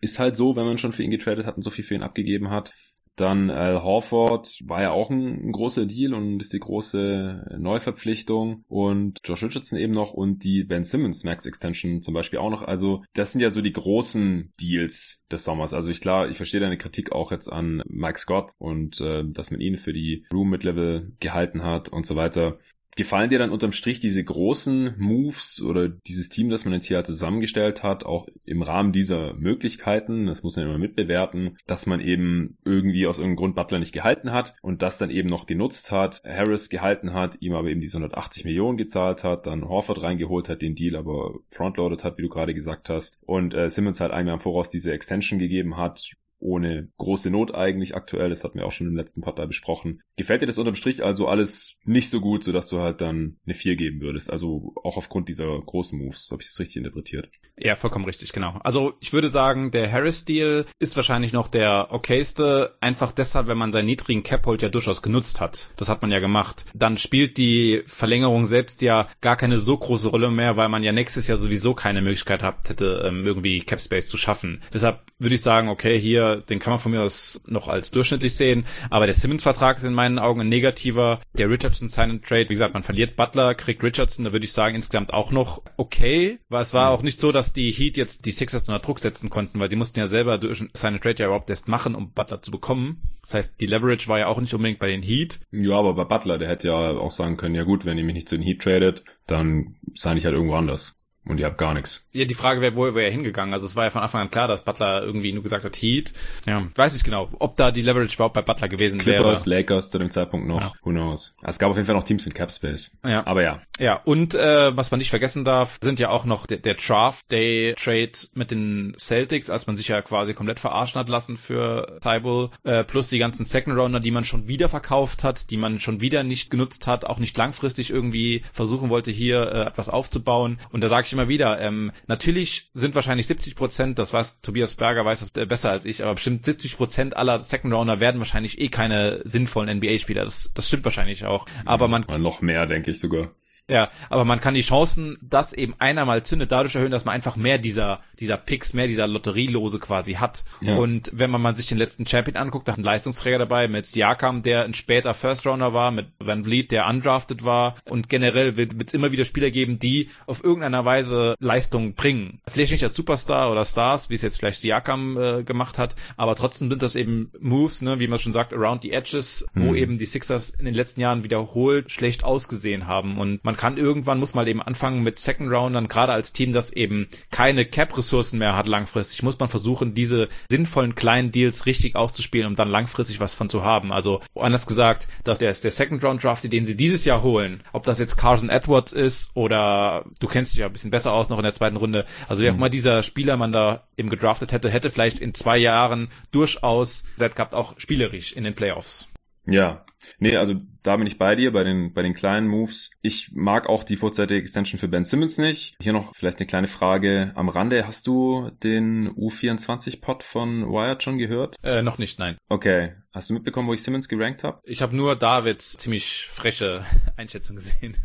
[0.00, 2.02] ist halt so, wenn man schon für ihn getradet hat und so viel für ihn
[2.02, 2.72] abgegeben hat.
[3.18, 8.64] Dann Al Horford war ja auch ein, ein, großer Deal und ist die große Neuverpflichtung
[8.68, 12.62] und Josh Richardson eben noch und die Ben Simmons Max Extension zum Beispiel auch noch.
[12.62, 15.74] Also das sind ja so die großen Deals des Sommers.
[15.74, 19.50] Also ich klar, ich verstehe deine Kritik auch jetzt an Mike Scott und äh, dass
[19.50, 22.58] man ihn für die Room Mid-Level gehalten hat und so weiter.
[22.96, 27.04] Gefallen dir dann unterm Strich diese großen Moves oder dieses Team, das man jetzt hier
[27.04, 32.58] zusammengestellt hat, auch im Rahmen dieser Möglichkeiten, das muss man immer mitbewerten, dass man eben
[32.64, 36.22] irgendwie aus irgendeinem Grund Butler nicht gehalten hat und das dann eben noch genutzt hat,
[36.24, 40.62] Harris gehalten hat, ihm aber eben diese 180 Millionen gezahlt hat, dann Horford reingeholt hat,
[40.62, 44.34] den Deal aber frontloaded hat, wie du gerade gesagt hast und äh, Simmons halt einmal
[44.34, 48.30] im Voraus diese Extension gegeben hat, ohne große Not eigentlich aktuell.
[48.30, 50.00] Das hatten wir auch schon im letzten Part da besprochen.
[50.16, 53.54] Gefällt dir das unterm Strich also alles nicht so gut, sodass du halt dann eine
[53.54, 54.30] 4 geben würdest?
[54.30, 56.28] Also auch aufgrund dieser großen Moves.
[56.30, 57.28] Habe ich das richtig interpretiert?
[57.60, 58.58] Ja, vollkommen richtig, genau.
[58.62, 63.72] Also ich würde sagen, der Harris-Deal ist wahrscheinlich noch der okayste, einfach deshalb, wenn man
[63.72, 65.70] seinen niedrigen Cap-Hold ja durchaus genutzt hat.
[65.76, 66.66] Das hat man ja gemacht.
[66.74, 70.92] Dann spielt die Verlängerung selbst ja gar keine so große Rolle mehr, weil man ja
[70.92, 74.62] nächstes Jahr sowieso keine Möglichkeit hat, hätte, ähm, irgendwie Cap-Space zu schaffen.
[74.72, 78.34] Deshalb würde ich sagen, okay, hier den kann man von mir aus noch als durchschnittlich
[78.34, 81.20] sehen, aber der Simmons-Vertrag ist in meinen Augen ein negativer.
[81.34, 84.52] Der Richardson Sign and Trade, wie gesagt, man verliert Butler, kriegt Richardson, da würde ich
[84.52, 88.24] sagen, insgesamt auch noch okay, weil es war auch nicht so, dass die Heat jetzt
[88.26, 91.16] die Sixers unter Druck setzen konnten, weil sie mussten ja selber durch Sign and Trade
[91.18, 93.02] ja überhaupt erst machen, um Butler zu bekommen.
[93.22, 95.40] Das heißt, die Leverage war ja auch nicht unbedingt bei den Heat.
[95.50, 98.14] Ja, aber bei Butler, der hätte ja auch sagen können, ja gut, wenn ihr mich
[98.14, 100.97] nicht zu den Heat tradet, dann sign ich halt irgendwo anders.
[101.28, 102.08] Und ihr habt gar nichts.
[102.12, 103.52] Ja, die Frage wäre, wo wäre er hingegangen?
[103.52, 106.14] Also es war ja von Anfang an klar, dass Butler irgendwie nur gesagt hat, Heat.
[106.46, 109.22] Ja, weiß ich genau, ob da die Leverage überhaupt bei Butler gewesen Clippers, wäre.
[109.22, 110.60] Clippers, Lakers zu dem Zeitpunkt noch.
[110.60, 110.72] Ja.
[110.82, 111.36] Who knows?
[111.42, 112.96] Es gab auf jeden Fall noch Teams mit Cap Space.
[113.04, 113.26] Ja.
[113.26, 113.60] Aber ja.
[113.78, 117.30] Ja, und äh, was man nicht vergessen darf, sind ja auch noch der, der Draft
[117.30, 121.98] Day Trade mit den Celtics, als man sich ja quasi komplett verarschen hat lassen für
[122.02, 125.78] Thibault, äh, plus die ganzen Second Rounder, die man schon wieder verkauft hat, die man
[125.78, 130.58] schon wieder nicht genutzt hat, auch nicht langfristig irgendwie versuchen wollte, hier äh, etwas aufzubauen.
[130.70, 134.74] Und da sage ich immer wieder, ähm, Natürlich sind wahrscheinlich 70 Prozent, das weiß Tobias
[134.74, 138.60] Berger weiß das besser als ich, aber bestimmt 70 Prozent aller Second Rounder werden wahrscheinlich
[138.60, 140.24] eh keine sinnvollen NBA-Spieler.
[140.24, 141.46] Das, das stimmt wahrscheinlich auch.
[141.64, 142.04] Aber man.
[142.18, 143.32] Noch mehr, denke ich sogar.
[143.68, 147.14] Ja, aber man kann die Chancen, dass eben einer mal zündet, dadurch erhöhen, dass man
[147.14, 150.44] einfach mehr dieser, dieser Picks, mehr dieser Lotterielose quasi hat.
[150.60, 150.76] Ja.
[150.76, 154.42] Und wenn man mal sich den letzten Champion anguckt, da sind Leistungsträger dabei mit Siakam,
[154.42, 157.76] der ein später First Rounder war, mit Van Vliet, der undrafted war.
[157.84, 162.40] Und generell wird es immer wieder Spieler geben, die auf irgendeiner Weise Leistung bringen.
[162.48, 166.34] Vielleicht nicht als Superstar oder Stars, wie es jetzt vielleicht Siakam äh, gemacht hat, aber
[166.36, 169.68] trotzdem sind das eben Moves, ne, wie man schon sagt, around the edges, mhm.
[169.68, 173.18] wo eben die Sixers in den letzten Jahren wiederholt schlecht ausgesehen haben.
[173.18, 176.72] Und man kann irgendwann, muss mal eben anfangen mit Second Roundern, gerade als Team, das
[176.72, 182.46] eben keine Cap-Ressourcen mehr hat langfristig, muss man versuchen, diese sinnvollen kleinen Deals richtig auszuspielen,
[182.46, 183.92] um dann langfristig was von zu haben.
[183.92, 187.82] Also anders gesagt, dass der, der Second Round Draft, den sie dieses Jahr holen, ob
[187.82, 191.38] das jetzt Carson Edwards ist oder du kennst dich ja ein bisschen besser aus noch
[191.38, 192.60] in der zweiten Runde, also wer auch mhm.
[192.60, 197.34] immer dieser Spieler man da eben gedraftet hätte, hätte vielleicht in zwei Jahren durchaus Wert
[197.34, 199.08] gehabt, auch spielerisch in den Playoffs.
[199.48, 199.84] Ja,
[200.18, 202.90] nee, also da bin ich bei dir, bei den, bei den kleinen Moves.
[203.02, 205.76] Ich mag auch die vorzeitige Extension für Ben Simmons nicht.
[205.80, 207.86] Hier noch vielleicht eine kleine Frage am Rande.
[207.86, 211.56] Hast du den U24-Pod von Wired schon gehört?
[211.62, 212.38] Äh, noch nicht, nein.
[212.48, 212.94] Okay.
[213.12, 214.60] Hast du mitbekommen, wo ich Simmons gerankt habe?
[214.64, 216.84] Ich habe nur Davids ziemlich freche
[217.16, 217.96] Einschätzung gesehen.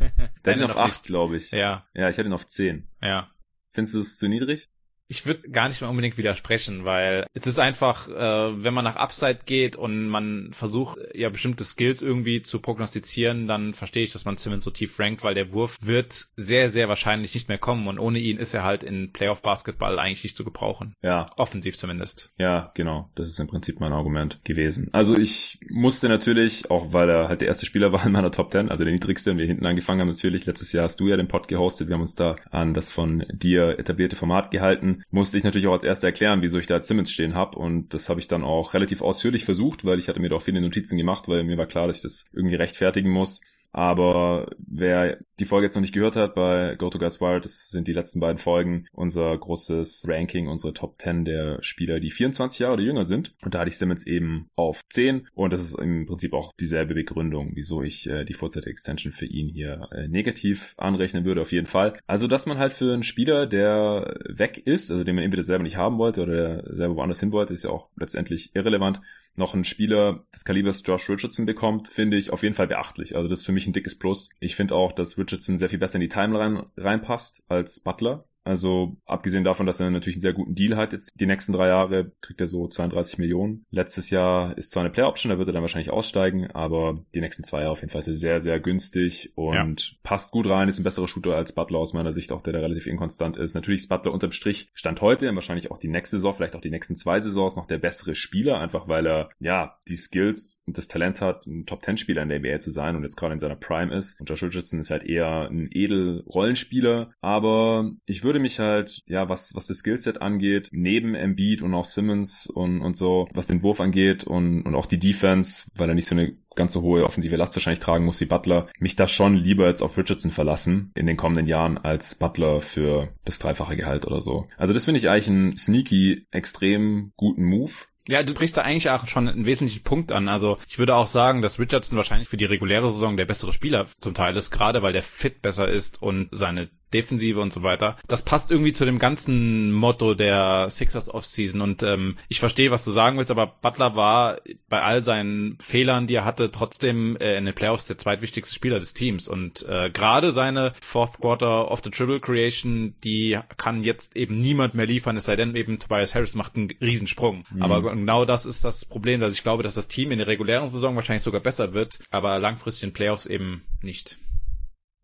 [0.43, 1.51] Der hat ihn auf 8, glaube ich.
[1.51, 1.85] Ja.
[1.93, 2.87] Ja, ich hatte ihn auf 10.
[3.01, 3.29] Ja.
[3.69, 4.69] Findest du es zu niedrig?
[5.07, 8.95] Ich würde gar nicht mehr unbedingt widersprechen, weil es ist einfach, äh, wenn man nach
[8.95, 14.25] Upside geht und man versucht, ja bestimmte Skills irgendwie zu prognostizieren, dann verstehe ich, dass
[14.25, 17.87] man Simmons so tief rankt, weil der Wurf wird sehr, sehr wahrscheinlich nicht mehr kommen
[17.87, 20.95] und ohne ihn ist er halt in Playoff-Basketball eigentlich nicht zu gebrauchen.
[21.01, 21.27] Ja.
[21.37, 22.31] Offensiv zumindest.
[22.37, 23.09] Ja, genau.
[23.15, 24.89] Das ist im Prinzip mein Argument gewesen.
[24.93, 28.51] Also ich musste natürlich, auch weil er halt der erste Spieler war in meiner Top
[28.51, 31.17] 10, also der niedrigste, und wir hinten angefangen haben, natürlich, letztes Jahr hast du ja
[31.17, 35.37] den Pod gehostet, wir haben uns da an das von dir etablierte Format gehalten musste
[35.37, 37.57] ich natürlich auch als erster erklären, wieso ich da Simmons stehen habe.
[37.57, 40.61] Und das habe ich dann auch relativ ausführlich versucht, weil ich hatte mir doch viele
[40.61, 43.41] Notizen gemacht, weil mir war klar, dass ich das irgendwie rechtfertigen muss.
[43.73, 47.69] Aber wer die Folge jetzt noch nicht gehört hat bei Go to Guys Wild, das
[47.69, 52.59] sind die letzten beiden Folgen, unser großes Ranking, unsere Top 10 der Spieler, die 24
[52.59, 53.33] Jahre oder jünger sind.
[53.43, 55.27] Und da hatte ich Simmons eben auf 10.
[55.33, 59.25] Und das ist im Prinzip auch dieselbe Begründung, wieso ich äh, die vorzeitige Extension für
[59.25, 61.99] ihn hier äh, negativ anrechnen würde, auf jeden Fall.
[62.05, 65.63] Also, dass man halt für einen Spieler, der weg ist, also den man entweder selber
[65.63, 69.01] nicht haben wollte oder selber woanders hin wollte, ist ja auch letztendlich irrelevant,
[69.35, 73.15] noch einen Spieler des Kalibers Josh Richardson bekommt, finde ich auf jeden Fall beachtlich.
[73.15, 74.29] Also das ist für mich ein dickes Plus.
[74.39, 78.25] Ich finde auch, dass Richardson sehr viel besser in die Timeline reinpasst als Butler.
[78.43, 81.67] Also abgesehen davon, dass er natürlich einen sehr guten Deal hat, jetzt die nächsten drei
[81.67, 83.65] Jahre kriegt er so 32 Millionen.
[83.71, 87.21] Letztes Jahr ist zwar eine Player Option, da wird er dann wahrscheinlich aussteigen, aber die
[87.21, 89.97] nächsten zwei Jahre auf jeden Fall sehr, sehr günstig und ja.
[90.03, 92.59] passt gut rein, ist ein besserer Shooter als Butler aus meiner Sicht, auch der da
[92.59, 93.53] relativ inkonstant ist.
[93.55, 96.69] Natürlich ist Butler unterm Strich Stand heute, wahrscheinlich auch die nächste Saison, vielleicht auch die
[96.69, 100.87] nächsten zwei Saisons noch der bessere Spieler, einfach weil er ja die Skills und das
[100.87, 103.95] Talent hat, ein Top-10-Spieler in der NBA zu sein und jetzt gerade in seiner Prime
[103.95, 104.19] ist.
[104.19, 109.29] Und Josh Richardson ist halt eher ein edel Rollenspieler, aber ich würde mich halt, ja,
[109.29, 113.63] was, was das Skillset angeht, neben Embiid und auch Simmons und, und so, was den
[113.63, 117.03] Wurf angeht und, und auch die Defense, weil er nicht so eine ganz so hohe
[117.03, 120.91] offensive Last wahrscheinlich tragen muss wie Butler, mich da schon lieber jetzt auf Richardson verlassen
[120.95, 124.47] in den kommenden Jahren als Butler für das dreifache Gehalt oder so.
[124.57, 127.73] Also das finde ich eigentlich einen sneaky, extrem guten Move.
[128.07, 130.27] Ja, du brichst da eigentlich auch schon einen wesentlichen Punkt an.
[130.27, 133.87] Also ich würde auch sagen, dass Richardson wahrscheinlich für die reguläre Saison der bessere Spieler
[134.01, 137.97] zum Teil ist, gerade weil der Fit besser ist und seine Defensive und so weiter.
[138.07, 142.83] Das passt irgendwie zu dem ganzen Motto der Sixers Offseason und ähm, ich verstehe, was
[142.83, 147.37] du sagen willst, aber Butler war bei all seinen Fehlern, die er hatte, trotzdem äh,
[147.37, 151.81] in den Playoffs der zweitwichtigste Spieler des Teams und äh, gerade seine Fourth Quarter of
[151.83, 156.15] the Triple Creation, die kann jetzt eben niemand mehr liefern, es sei denn eben Tobias
[156.15, 157.45] Harris macht einen Riesensprung.
[157.51, 157.61] Mhm.
[157.61, 160.69] Aber genau das ist das Problem, dass ich glaube, dass das Team in der regulären
[160.69, 164.17] Saison wahrscheinlich sogar besser wird, aber langfristig in Playoffs eben nicht.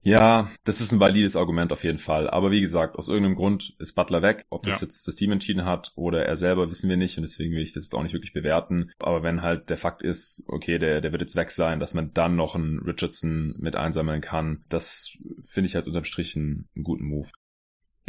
[0.01, 2.29] Ja, das ist ein valides Argument auf jeden Fall.
[2.29, 4.45] Aber wie gesagt, aus irgendeinem Grund ist Butler weg.
[4.49, 4.85] Ob das ja.
[4.85, 7.17] jetzt das Team entschieden hat oder er selber, wissen wir nicht.
[7.17, 8.91] Und deswegen will ich das jetzt auch nicht wirklich bewerten.
[8.99, 12.13] Aber wenn halt der Fakt ist, okay, der, der wird jetzt weg sein, dass man
[12.13, 16.83] dann noch einen Richardson mit einsammeln kann, das finde ich halt unterm Strich einen, einen
[16.83, 17.29] guten Move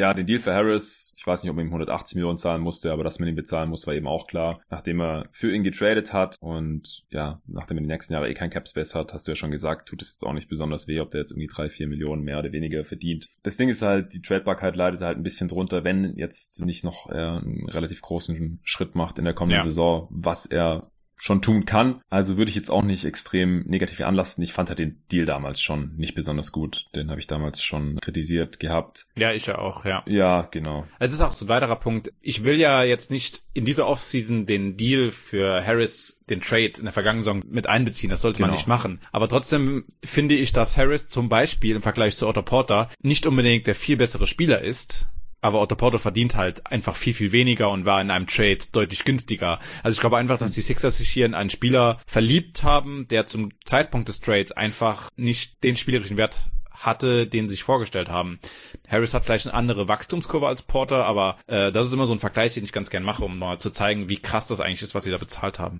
[0.00, 2.90] ja, den Deal für Harris, ich weiß nicht, ob man ihm 180 Millionen zahlen musste,
[2.90, 4.62] aber dass man ihn bezahlen muss, war eben auch klar.
[4.70, 8.48] Nachdem er für ihn getradet hat und ja, nachdem er die nächsten Jahre eh kein
[8.48, 11.00] Cap Space hat, hast du ja schon gesagt, tut es jetzt auch nicht besonders weh,
[11.00, 13.28] ob der jetzt irgendwie drei, vier Millionen mehr oder weniger verdient.
[13.42, 17.10] Das Ding ist halt, die Tradebarkeit leidet halt ein bisschen drunter, wenn jetzt nicht noch
[17.10, 19.64] äh, einen relativ großen Schritt macht in der kommenden ja.
[19.64, 22.00] Saison, was er schon tun kann.
[22.08, 24.42] Also würde ich jetzt auch nicht extrem negativ anlassen.
[24.42, 26.86] Ich fand halt den Deal damals schon nicht besonders gut.
[26.94, 29.06] Den habe ich damals schon kritisiert gehabt.
[29.16, 30.02] Ja, ich ja auch, ja.
[30.06, 30.86] Ja, genau.
[30.98, 32.12] Es ist auch so ein weiterer Punkt.
[32.22, 36.84] Ich will ja jetzt nicht in dieser Offseason den Deal für Harris, den Trade in
[36.84, 38.10] der vergangenen Saison mit einbeziehen.
[38.10, 38.48] Das sollte genau.
[38.48, 39.00] man nicht machen.
[39.12, 43.66] Aber trotzdem finde ich, dass Harris zum Beispiel im Vergleich zu Otto Porter nicht unbedingt
[43.66, 45.06] der viel bessere Spieler ist
[45.40, 49.04] aber Otto Porto verdient halt einfach viel, viel weniger und war in einem Trade deutlich
[49.04, 49.58] günstiger.
[49.82, 53.26] Also ich glaube einfach, dass die Sixers sich hier in einen Spieler verliebt haben, der
[53.26, 56.36] zum Zeitpunkt des Trades einfach nicht den spielerischen Wert
[56.70, 58.40] hatte, den sie sich vorgestellt haben.
[58.88, 62.18] Harris hat vielleicht eine andere Wachstumskurve als Porter, aber äh, das ist immer so ein
[62.18, 64.94] Vergleich, den ich ganz gern mache, um mal zu zeigen, wie krass das eigentlich ist,
[64.94, 65.78] was sie da bezahlt haben.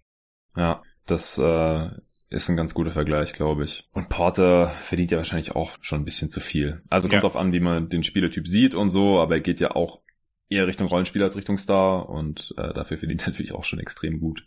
[0.57, 1.91] Ja, das äh,
[2.31, 3.89] ist ein ganz guter Vergleich, glaube ich.
[3.93, 6.81] Und Porter verdient ja wahrscheinlich auch schon ein bisschen zu viel.
[6.89, 7.21] Also kommt ja.
[7.21, 10.01] drauf an, wie man den Spielertyp sieht und so, aber er geht ja auch
[10.49, 14.21] eher Richtung Rollenspieler als Richtung Star und äh, dafür verdient er natürlich auch schon extrem
[14.21, 14.45] gut.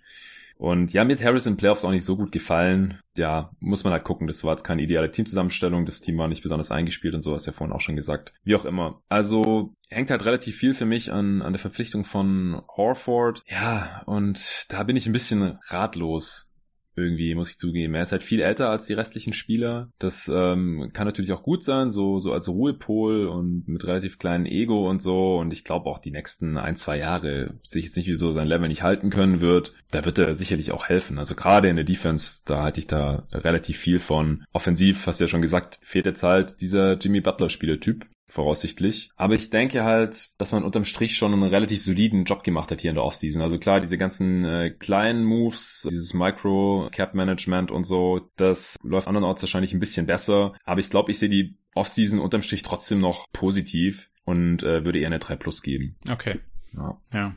[0.55, 2.99] Und ja, mir hat Harris in Playoffs auch nicht so gut gefallen.
[3.15, 4.27] Ja, muss man halt gucken.
[4.27, 5.85] Das war jetzt keine ideale Teamzusammenstellung.
[5.85, 8.33] Das Team war nicht besonders eingespielt und so, hast du ja vorhin auch schon gesagt.
[8.43, 9.01] Wie auch immer.
[9.09, 13.43] Also hängt halt relativ viel für mich an, an der Verpflichtung von Horford.
[13.47, 16.47] Ja, und da bin ich ein bisschen ratlos
[16.95, 17.95] irgendwie, muss ich zugeben.
[17.95, 19.89] Er ist halt viel älter als die restlichen Spieler.
[19.99, 24.45] Das ähm, kann natürlich auch gut sein, so, so als Ruhepol und mit relativ kleinem
[24.45, 25.37] Ego und so.
[25.37, 28.47] Und ich glaube auch die nächsten ein, zwei Jahre sehe ich jetzt nicht, wieso sein
[28.47, 29.73] Level nicht halten können wird.
[29.91, 31.17] Da wird er sicherlich auch helfen.
[31.17, 34.43] Also gerade in der Defense, da halte ich da relativ viel von.
[34.53, 39.11] Offensiv, hast du ja schon gesagt, fehlt jetzt halt dieser Jimmy Butler-Spielertyp voraussichtlich.
[39.15, 42.81] Aber ich denke halt, dass man unterm Strich schon einen relativ soliden Job gemacht hat
[42.81, 43.43] hier in der Offseason.
[43.43, 49.73] Also klar, diese ganzen äh, kleinen Moves, dieses Micro-Cap-Management und so, das läuft andernorts wahrscheinlich
[49.73, 50.53] ein bisschen besser.
[50.65, 54.99] Aber ich glaube, ich sehe die Offseason unterm Strich trotzdem noch positiv und äh, würde
[54.99, 55.95] eher eine 3 Plus geben.
[56.09, 56.39] Okay.
[56.75, 56.97] Ja.
[57.13, 57.35] ja.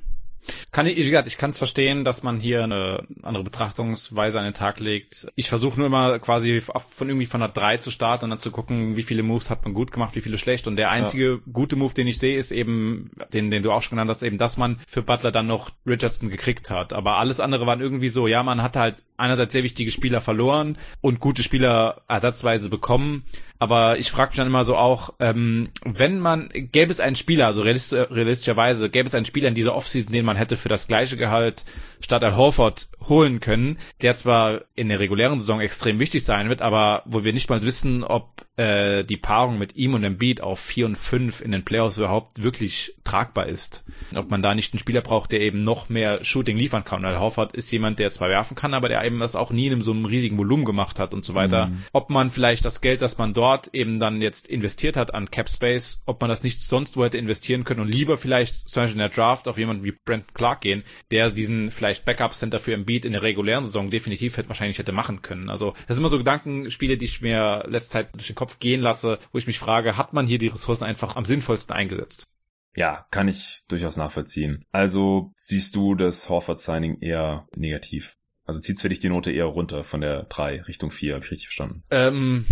[0.72, 4.44] Kann ich, wie gesagt, ich kann es verstehen, dass man hier eine andere Betrachtungsweise an
[4.44, 5.28] den Tag legt.
[5.34, 8.50] Ich versuche nur immer quasi von irgendwie von einer 3 zu starten und dann zu
[8.50, 10.68] gucken, wie viele Moves hat man gut gemacht, wie viele schlecht.
[10.68, 11.52] Und der einzige ja.
[11.52, 14.38] gute Move, den ich sehe, ist eben, den, den du auch schon genannt hast, eben,
[14.38, 16.92] dass man für Butler dann noch Richardson gekriegt hat.
[16.92, 20.78] Aber alles andere waren irgendwie so, ja, man hat halt einerseits sehr wichtige Spieler verloren
[21.00, 23.24] und gute Spieler ersatzweise bekommen.
[23.58, 27.46] Aber ich frage mich dann immer so auch, ähm, wenn man, gäbe es einen Spieler,
[27.46, 30.88] also realistisch, realistischerweise, gäbe es einen Spieler in dieser Offseason, den man hätte für das
[30.88, 31.64] gleiche Gehalt
[32.00, 36.62] statt Al Horford holen können, der zwar in der regulären Saison extrem wichtig sein wird,
[36.62, 40.60] aber wo wir nicht mal wissen, ob äh, die Paarung mit ihm und Embiid auf
[40.60, 43.84] 4 und 5 in den Playoffs überhaupt wirklich tragbar ist.
[44.14, 47.04] Ob man da nicht einen Spieler braucht, der eben noch mehr Shooting liefern kann.
[47.04, 49.82] Al Horford ist jemand, der zwar werfen kann, aber der eben das auch nie in
[49.82, 51.66] so einem riesigen Volumen gemacht hat und so weiter.
[51.66, 51.82] Mhm.
[51.92, 55.48] Ob man vielleicht das Geld, das man dort eben dann jetzt investiert hat an Cap
[55.48, 59.00] Space, ob man das nicht sonst wo hätte investieren können und lieber vielleicht zum Beispiel
[59.00, 62.74] in der Draft auf jemanden wie Brent Clark gehen, der diesen vielleicht Backup Center für
[62.74, 65.50] Embiid in der regulären Saison definitiv hätte, wahrscheinlich hätte machen können.
[65.50, 68.80] Also das sind immer so Gedankenspiele, die ich mir letzte Zeit durch den Kopf gehen
[68.80, 72.26] lasse, wo ich mich frage, hat man hier die Ressourcen einfach am sinnvollsten eingesetzt?
[72.74, 74.64] Ja, kann ich durchaus nachvollziehen.
[74.70, 78.16] Also siehst du das Horford-Signing eher negativ?
[78.44, 81.30] Also zieht's für dich die Note eher runter von der 3 Richtung 4, habe ich
[81.30, 81.82] richtig verstanden?
[81.90, 82.44] Ähm,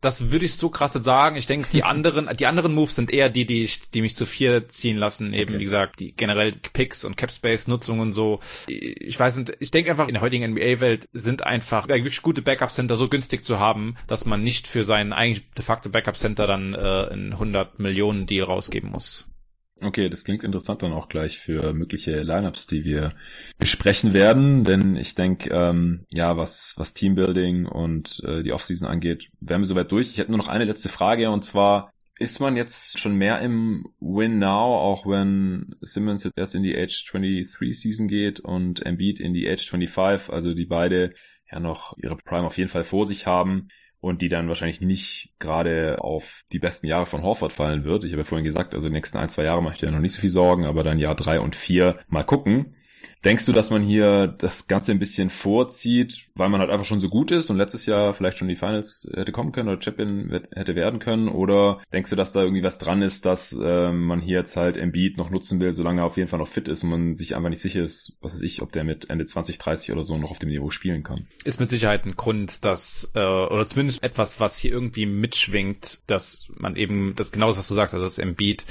[0.00, 1.36] das würde ich so krass sagen.
[1.36, 4.26] Ich denke, die anderen, die anderen Moves sind eher die, die ich, die mich zu
[4.26, 5.32] vier ziehen lassen.
[5.34, 5.60] Eben, okay.
[5.60, 8.40] wie gesagt, die generell Picks und Capspace-Nutzung und so.
[8.66, 12.96] Ich weiß nicht, ich denke einfach, in der heutigen NBA-Welt sind einfach wirklich gute Backup-Center
[12.96, 16.78] so günstig zu haben, dass man nicht für seinen eigentlich de facto Backup-Center dann äh,
[16.78, 19.26] einen 100 Millionen Deal rausgeben muss.
[19.80, 23.14] Okay, das klingt interessant dann auch gleich für mögliche Lineups, die wir
[23.58, 29.30] besprechen werden, denn ich denke, ähm, ja, was was Teambuilding und äh, die Offseason angeht,
[29.40, 30.08] wären wir soweit durch.
[30.08, 33.86] Ich hätte nur noch eine letzte Frage und zwar ist man jetzt schon mehr im
[34.00, 39.20] Win Now, auch wenn Simmons jetzt erst in die Age 23 Season geht und Embiid
[39.20, 41.14] in die Age 25, also die beide
[41.50, 43.68] ja noch ihre Prime auf jeden Fall vor sich haben
[44.00, 48.04] und die dann wahrscheinlich nicht gerade auf die besten Jahre von Horford fallen wird.
[48.04, 49.98] Ich habe ja vorhin gesagt, also die nächsten ein, zwei Jahre mache ich dir noch
[49.98, 52.74] nicht so viel Sorgen, aber dann Jahr drei und vier mal gucken.
[53.24, 57.00] Denkst du, dass man hier das Ganze ein bisschen vorzieht, weil man halt einfach schon
[57.00, 60.42] so gut ist und letztes Jahr vielleicht schon die Finals hätte kommen können oder Champion
[60.52, 61.28] hätte werden können?
[61.28, 64.76] Oder denkst du, dass da irgendwie was dran ist, dass äh, man hier jetzt halt
[64.76, 67.34] Embiid noch nutzen will, solange er auf jeden Fall noch fit ist und man sich
[67.34, 70.30] einfach nicht sicher ist, was weiß ich, ob der mit Ende 2030 oder so noch
[70.30, 71.26] auf dem Niveau spielen kann?
[71.42, 76.46] Ist mit Sicherheit ein Grund, dass, äh, oder zumindest etwas, was hier irgendwie mitschwingt, dass
[76.54, 78.64] man eben, das genau was du sagst, also dass Embiid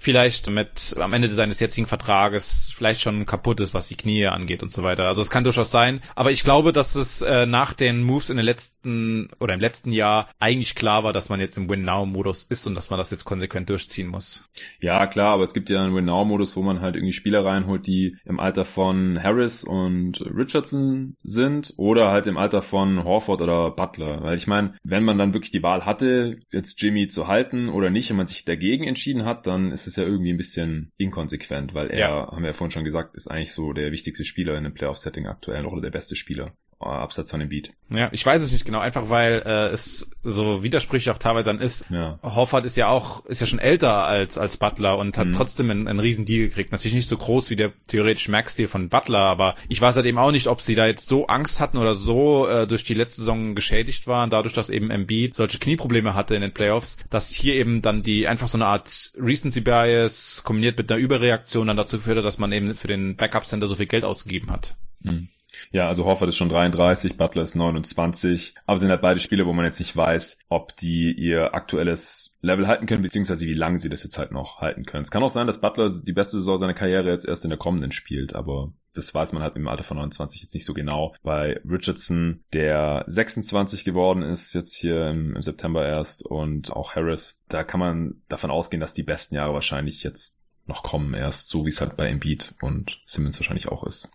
[0.00, 4.70] vielleicht mit am Ende seines jetzigen Vertrages vielleicht schon kaputt ist, was Knie angeht und
[4.70, 5.06] so weiter.
[5.06, 6.00] Also es kann durchaus sein.
[6.14, 9.92] Aber ich glaube, dass es äh, nach den Moves in den letzten oder im letzten
[9.92, 13.24] Jahr eigentlich klar war, dass man jetzt im Win-Now-Modus ist und dass man das jetzt
[13.24, 14.48] konsequent durchziehen muss.
[14.80, 18.16] Ja, klar, aber es gibt ja einen Win-Now-Modus, wo man halt irgendwie Spieler reinholt, die
[18.24, 24.22] im Alter von Harris und Richardson sind oder halt im Alter von Horford oder Butler.
[24.22, 27.90] Weil ich meine, wenn man dann wirklich die Wahl hatte, jetzt Jimmy zu halten oder
[27.90, 31.74] nicht und man sich dagegen entschieden hat, dann ist es ja irgendwie ein bisschen inkonsequent,
[31.74, 32.26] weil er, ja.
[32.30, 35.26] haben wir ja vorhin schon gesagt, ist eigentlich so der wichtigste Spieler in einem Playoff-Setting
[35.26, 36.52] aktuell oder der beste Spieler.
[36.80, 37.70] Äh, abseits von dem Beat.
[37.90, 41.60] Ja, ich weiß es nicht genau, einfach weil äh, es so widersprüchlich auch teilweise dann
[41.60, 41.86] ist.
[41.90, 42.18] Ja.
[42.22, 45.32] Hoffert ist ja auch, ist ja schon älter als als Butler und hat mhm.
[45.32, 46.72] trotzdem einen, einen riesen Deal gekriegt.
[46.72, 50.18] Natürlich nicht so groß wie der theoretisch Max-Deal von Butler, aber ich weiß halt eben
[50.18, 53.20] auch nicht, ob sie da jetzt so Angst hatten oder so äh, durch die letzte
[53.20, 57.54] Saison geschädigt waren, dadurch, dass eben Embiid solche Knieprobleme hatte in den Playoffs, dass hier
[57.54, 61.98] eben dann die einfach so eine Art Recency Bias kombiniert mit einer Überreaktion dann dazu
[61.98, 64.76] geführt hat, dass man eben für den Backup Center so viel Geld ausgegeben hat.
[65.00, 65.28] Mhm.
[65.70, 69.52] Ja, also Hoffert ist schon 33, Butler ist 29, aber sind halt beide Spiele, wo
[69.52, 73.88] man jetzt nicht weiß, ob die ihr aktuelles Level halten können, beziehungsweise wie lange sie
[73.88, 75.02] das jetzt halt noch halten können.
[75.02, 77.58] Es kann auch sein, dass Butler die beste Saison seiner Karriere jetzt erst in der
[77.58, 81.14] kommenden spielt, aber das weiß man halt im Alter von 29 jetzt nicht so genau.
[81.22, 87.42] Bei Richardson, der 26 geworden ist, jetzt hier im, im September erst, und auch Harris,
[87.48, 91.64] da kann man davon ausgehen, dass die besten Jahre wahrscheinlich jetzt noch kommen erst, so
[91.64, 94.10] wie es halt bei Embiid und Simmons wahrscheinlich auch ist.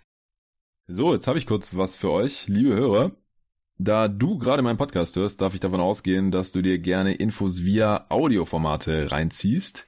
[0.91, 3.11] So, jetzt habe ich kurz was für euch, liebe Hörer.
[3.77, 7.63] Da du gerade meinen Podcast hörst, darf ich davon ausgehen, dass du dir gerne Infos
[7.63, 9.85] via Audioformate reinziehst.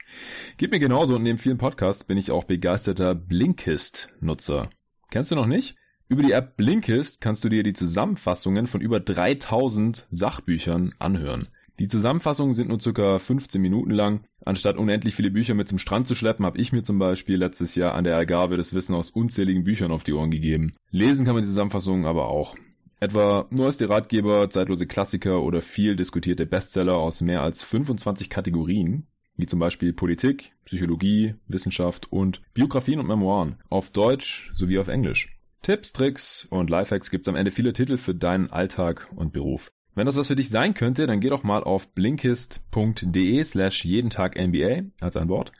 [0.58, 4.70] Geht mir genauso und neben vielen Podcasts bin ich auch begeisterter Blinkist-Nutzer.
[5.10, 5.74] Kennst du noch nicht?
[6.06, 11.48] Über die App Blinkist kannst du dir die Zusammenfassungen von über 3000 Sachbüchern anhören.
[11.82, 14.20] Die Zusammenfassungen sind nur circa 15 Minuten lang.
[14.44, 17.74] Anstatt unendlich viele Bücher mit zum Strand zu schleppen, habe ich mir zum Beispiel letztes
[17.74, 20.74] Jahr an der Algarve das Wissen aus unzähligen Büchern auf die Ohren gegeben.
[20.92, 22.54] Lesen kann man die Zusammenfassungen aber auch.
[23.00, 29.46] Etwa neueste Ratgeber, zeitlose Klassiker oder viel diskutierte Bestseller aus mehr als 25 Kategorien, wie
[29.46, 35.36] zum Beispiel Politik, Psychologie, Wissenschaft und Biografien und Memoiren, auf Deutsch sowie auf Englisch.
[35.62, 39.72] Tipps, Tricks und Lifehacks gibt's am Ende viele Titel für deinen Alltag und Beruf.
[39.94, 44.08] Wenn das was für dich sein könnte, dann geh doch mal auf blinkist.de slash jeden
[44.08, 45.52] Tag NBA als ein Wort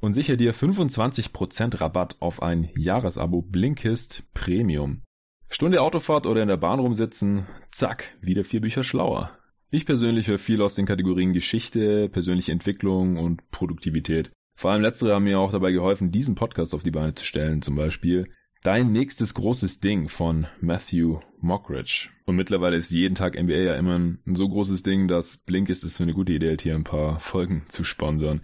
[0.00, 5.02] und sicher dir 25% Rabatt auf ein Jahresabo Blinkist Premium.
[5.48, 9.30] Stunde Autofahrt oder in der Bahn rumsitzen, zack, wieder vier Bücher schlauer.
[9.70, 14.30] Ich persönlich höre viel aus den Kategorien Geschichte, persönliche Entwicklung und Produktivität.
[14.54, 17.62] Vor allem letztere haben mir auch dabei geholfen, diesen Podcast auf die Beine zu stellen
[17.62, 18.28] zum Beispiel.
[18.62, 22.10] Dein nächstes großes Ding von Matthew Mockridge.
[22.26, 25.96] Und mittlerweile ist jeden Tag NBA ja immer ein so großes Ding, dass Blinkist ist
[25.96, 28.40] so eine gute Idee, hier ein paar Folgen zu sponsern.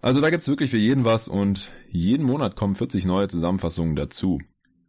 [0.00, 4.40] Also da gibt's wirklich für jeden was und jeden Monat kommen 40 neue Zusammenfassungen dazu.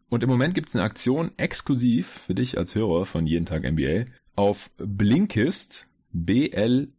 [0.10, 4.06] Und im Moment gibt's eine Aktion exklusiv für dich als Hörer von Jeden Tag NBA
[4.36, 6.90] auf Blinkist, B-L-I-N-K-I-S-T.de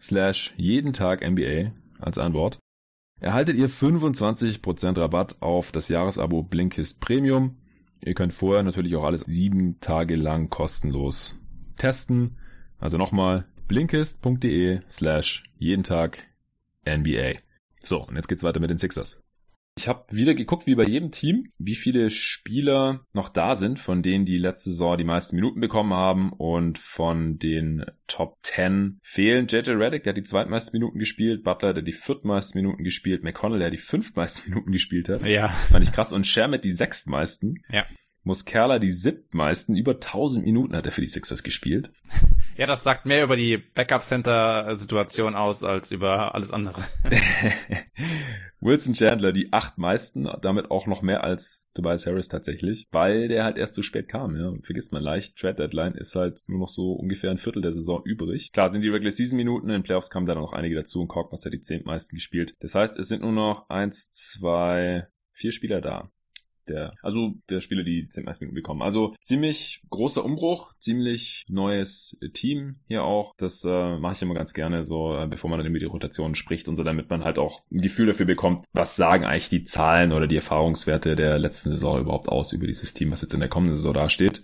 [0.00, 2.58] slash jeden Tag NBA als ein Wort
[3.20, 7.56] erhaltet ihr 25% Rabatt auf das Jahresabo Blinkist Premium.
[8.02, 11.38] Ihr könnt vorher natürlich auch alles sieben Tage lang kostenlos
[11.76, 12.38] testen.
[12.78, 16.26] Also nochmal blinkist.de slash jeden Tag
[16.86, 17.34] NBA.
[17.80, 19.19] So, und jetzt geht's weiter mit den Sixers.
[19.80, 24.02] Ich habe wieder geguckt, wie bei jedem Team, wie viele Spieler noch da sind, von
[24.02, 29.46] denen die letzte Saison die meisten Minuten bekommen haben und von den Top 10 fehlen.
[29.46, 33.58] JJ Reddick, der hat die zweitmeisten Minuten gespielt, Butler, der die viertmeisten Minuten gespielt, McConnell,
[33.58, 35.24] der die fünftmeisten Minuten gespielt hat.
[35.24, 35.48] Ja.
[35.48, 36.12] Fand ich krass.
[36.12, 37.64] Und Shermet die sechstmeisten.
[37.70, 37.86] Ja.
[38.22, 41.90] Muscala die siebtmeisten, über 1000 Minuten hat er für die Sixers gespielt.
[42.56, 46.84] Ja, das sagt mehr über die Backup-Center-Situation aus als über alles andere.
[48.60, 53.44] Wilson Chandler die acht meisten, damit auch noch mehr als Tobias Harris tatsächlich, weil der
[53.44, 54.36] halt erst zu spät kam.
[54.36, 54.52] Ja.
[54.62, 58.02] Vergisst man leicht, Trade Deadline ist halt nur noch so ungefähr ein Viertel der Saison
[58.04, 58.52] übrig.
[58.52, 61.44] Klar sind die Regular Season Minuten, in Playoffs kamen da noch einige dazu und Korkmaz
[61.46, 62.54] hat die zehntmeisten gespielt.
[62.60, 66.10] Das heißt, es sind nur noch eins, zwei, vier Spieler da
[66.68, 68.82] der, also der Spieler, die 10 meisten Minuten bekommen.
[68.82, 73.34] Also ziemlich großer Umbruch, ziemlich neues Team hier auch.
[73.36, 76.34] Das äh, mache ich immer ganz gerne, so äh, bevor man dann über die Rotation
[76.34, 79.64] spricht und so, damit man halt auch ein Gefühl dafür bekommt, was sagen eigentlich die
[79.64, 83.40] Zahlen oder die Erfahrungswerte der letzten Saison überhaupt aus über dieses Team, was jetzt in
[83.40, 84.42] der kommenden Saison dasteht.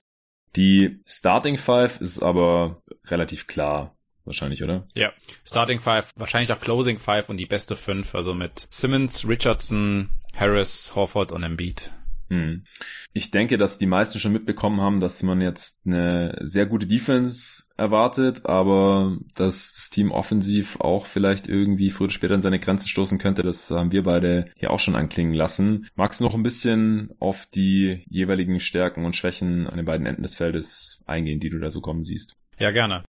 [0.56, 4.88] Die Starting Five ist aber relativ klar, wahrscheinlich, oder?
[4.94, 5.12] Ja,
[5.44, 10.94] Starting Five, wahrscheinlich auch Closing Five und die beste fünf, also mit Simmons, Richardson, Harris,
[10.94, 11.92] Horford und Embiid.
[12.28, 12.64] Hm.
[13.12, 17.64] Ich denke, dass die meisten schon mitbekommen haben, dass man jetzt eine sehr gute Defense
[17.76, 22.88] erwartet, aber dass das Team offensiv auch vielleicht irgendwie früher oder später an seine Grenzen
[22.88, 25.88] stoßen könnte, das haben wir beide hier auch schon anklingen lassen.
[25.94, 30.22] Magst du noch ein bisschen auf die jeweiligen Stärken und Schwächen an den beiden Enden
[30.22, 32.34] des Feldes eingehen, die du da so kommen siehst?
[32.58, 33.04] Ja, gerne.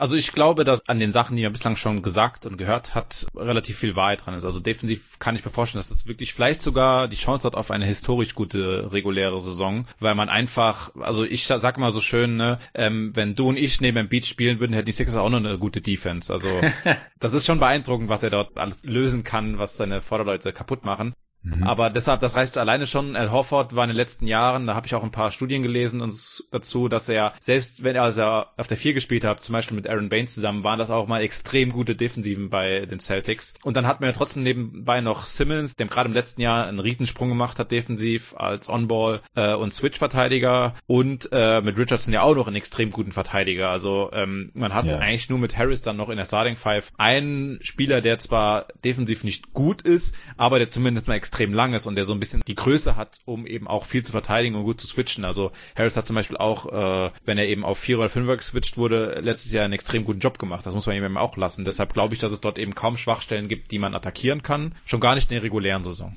[0.00, 3.26] Also ich glaube, dass an den Sachen, die er bislang schon gesagt und gehört hat,
[3.36, 4.46] relativ viel Wahrheit dran ist.
[4.46, 7.70] Also defensiv kann ich mir vorstellen, dass das wirklich vielleicht sogar die Chance hat auf
[7.70, 12.58] eine historisch gute reguläre Saison, weil man einfach, also ich sag mal so schön, ne,
[12.72, 15.36] ähm, wenn du und ich neben dem Beat spielen würden, hätten die Sixers auch noch
[15.36, 16.32] eine gute Defense.
[16.32, 16.48] Also
[17.18, 21.12] das ist schon beeindruckend, was er dort alles lösen kann, was seine Vorderleute kaputt machen.
[21.42, 21.62] Mhm.
[21.62, 23.16] Aber deshalb, das reicht alleine schon.
[23.16, 26.00] Al Horford war in den letzten Jahren, da habe ich auch ein paar Studien gelesen
[26.00, 26.12] und
[26.50, 29.88] dazu, dass er, selbst wenn er also auf der vier gespielt hat, zum Beispiel mit
[29.88, 33.54] Aaron Baines zusammen, waren das auch mal extrem gute Defensiven bei den Celtics.
[33.62, 36.78] Und dann hat man ja trotzdem nebenbei noch Simmons, der gerade im letzten Jahr einen
[36.78, 42.34] Riesensprung gemacht hat defensiv als On-Ball äh, und Switch-Verteidiger und äh, mit Richardson ja auch
[42.34, 43.70] noch einen extrem guten Verteidiger.
[43.70, 44.98] Also ähm, man hat ja.
[44.98, 49.24] eigentlich nur mit Harris dann noch in der Starting Five einen Spieler, der zwar defensiv
[49.24, 52.42] nicht gut ist, aber der zumindest mal extrem lang ist und der so ein bisschen
[52.46, 55.24] die Größe hat, um eben auch viel zu verteidigen und gut zu switchen.
[55.24, 58.76] Also Harris hat zum Beispiel auch, äh, wenn er eben auf 4 oder 5 geswitcht
[58.76, 60.66] wurde, letztes Jahr einen extrem guten Job gemacht.
[60.66, 61.64] Das muss man ihm auch lassen.
[61.64, 64.74] Deshalb glaube ich, dass es dort eben kaum Schwachstellen gibt, die man attackieren kann.
[64.84, 66.16] Schon gar nicht in der regulären Saison.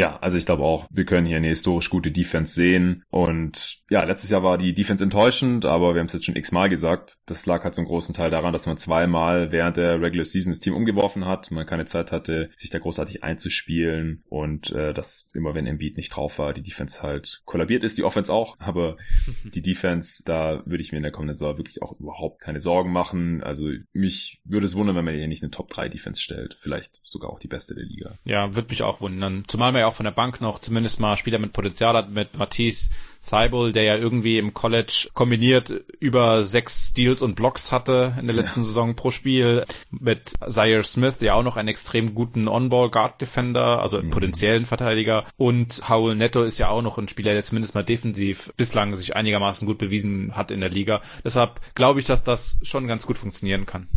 [0.00, 3.04] Ja, also ich glaube auch, wir können hier eine historisch gute Defense sehen.
[3.10, 6.70] Und ja, letztes Jahr war die Defense enttäuschend, aber wir haben es jetzt schon x-mal
[6.70, 7.18] gesagt.
[7.26, 10.60] Das lag halt zum großen Teil daran, dass man zweimal während der Regular Season das
[10.60, 11.50] Team umgeworfen hat.
[11.50, 14.24] Man keine Zeit hatte, sich da großartig einzuspielen.
[14.30, 17.98] Und äh, dass immer, wenn Embiid nicht drauf war, die Defense halt kollabiert ist.
[17.98, 18.96] Die Offense auch, aber
[19.54, 22.90] die Defense, da würde ich mir in der kommenden Saison wirklich auch überhaupt keine Sorgen
[22.90, 23.42] machen.
[23.42, 26.56] Also mich würde es wundern, wenn man hier nicht eine Top 3 Defense stellt.
[26.58, 28.18] Vielleicht sogar auch die beste der Liga.
[28.24, 29.44] Ja, würde mich auch wundern.
[29.46, 32.36] Zumal man ja auch von der Bank noch zumindest mal Spieler mit Potenzial hat, mit
[32.36, 32.90] Matisse
[33.28, 38.34] Thibault, der ja irgendwie im College kombiniert über sechs Steals und Blocks hatte in der
[38.34, 38.66] letzten ja.
[38.66, 44.10] Saison pro Spiel, mit Zaire Smith, der auch noch einen extrem guten On-Ball-Guard-Defender, also mhm.
[44.10, 48.52] potenziellen Verteidiger, und Howell Netto ist ja auch noch ein Spieler, der zumindest mal defensiv
[48.56, 51.02] bislang sich einigermaßen gut bewiesen hat in der Liga.
[51.24, 53.88] Deshalb glaube ich, dass das schon ganz gut funktionieren kann.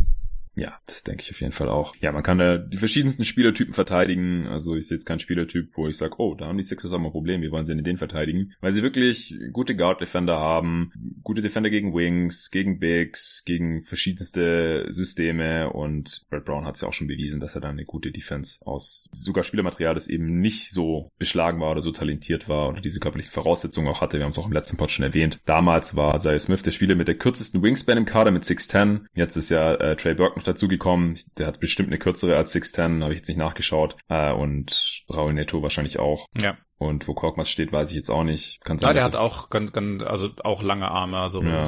[0.55, 1.95] Ja, das denke ich auf jeden Fall auch.
[1.99, 4.47] Ja, man kann da die verschiedensten Spielertypen verteidigen.
[4.47, 6.99] Also ich sehe jetzt keinen Spielertyp, wo ich sage, oh, da haben die Sixers auch
[6.99, 8.53] mal ein Problem, wie wollen sie denn den verteidigen?
[8.61, 10.91] Weil sie wirklich gute Guard-Defender haben,
[11.23, 16.87] gute Defender gegen Wings, gegen Bigs, gegen verschiedenste Systeme und Brad Brown hat es ja
[16.87, 20.71] auch schon bewiesen, dass er da eine gute Defense aus sogar Spielermaterial, das eben nicht
[20.71, 24.17] so beschlagen war oder so talentiert war oder diese körperlichen Voraussetzungen auch hatte.
[24.17, 25.39] Wir haben es auch im letzten Pod schon erwähnt.
[25.45, 29.05] Damals war Zay Smith der Spieler mit der kürzesten Wingspan im Kader mit 6'10.
[29.15, 31.17] Jetzt ist ja äh, Trey Burton noch dazu gekommen.
[31.37, 33.95] Der hat bestimmt eine kürzere als 6'10, habe ich jetzt nicht nachgeschaut.
[34.09, 36.27] Äh, und Raul Neto wahrscheinlich auch.
[36.35, 36.57] Ja.
[36.77, 38.63] Und wo Korkmaz steht, weiß ich jetzt auch nicht.
[38.63, 41.17] Kann sein, ja, der hat auch, ganz, ganz, also auch lange Arme.
[41.17, 41.65] Also ja,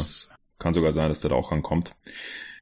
[0.59, 1.95] kann sogar sein, dass der da auch rankommt.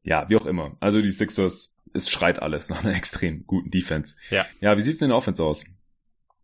[0.04, 0.76] Ja, wie auch immer.
[0.80, 4.16] Also die Sixers, es schreit alles nach einer extrem guten Defense.
[4.30, 4.46] Ja.
[4.62, 5.66] Ja, wie sieht's denn in der Offense aus?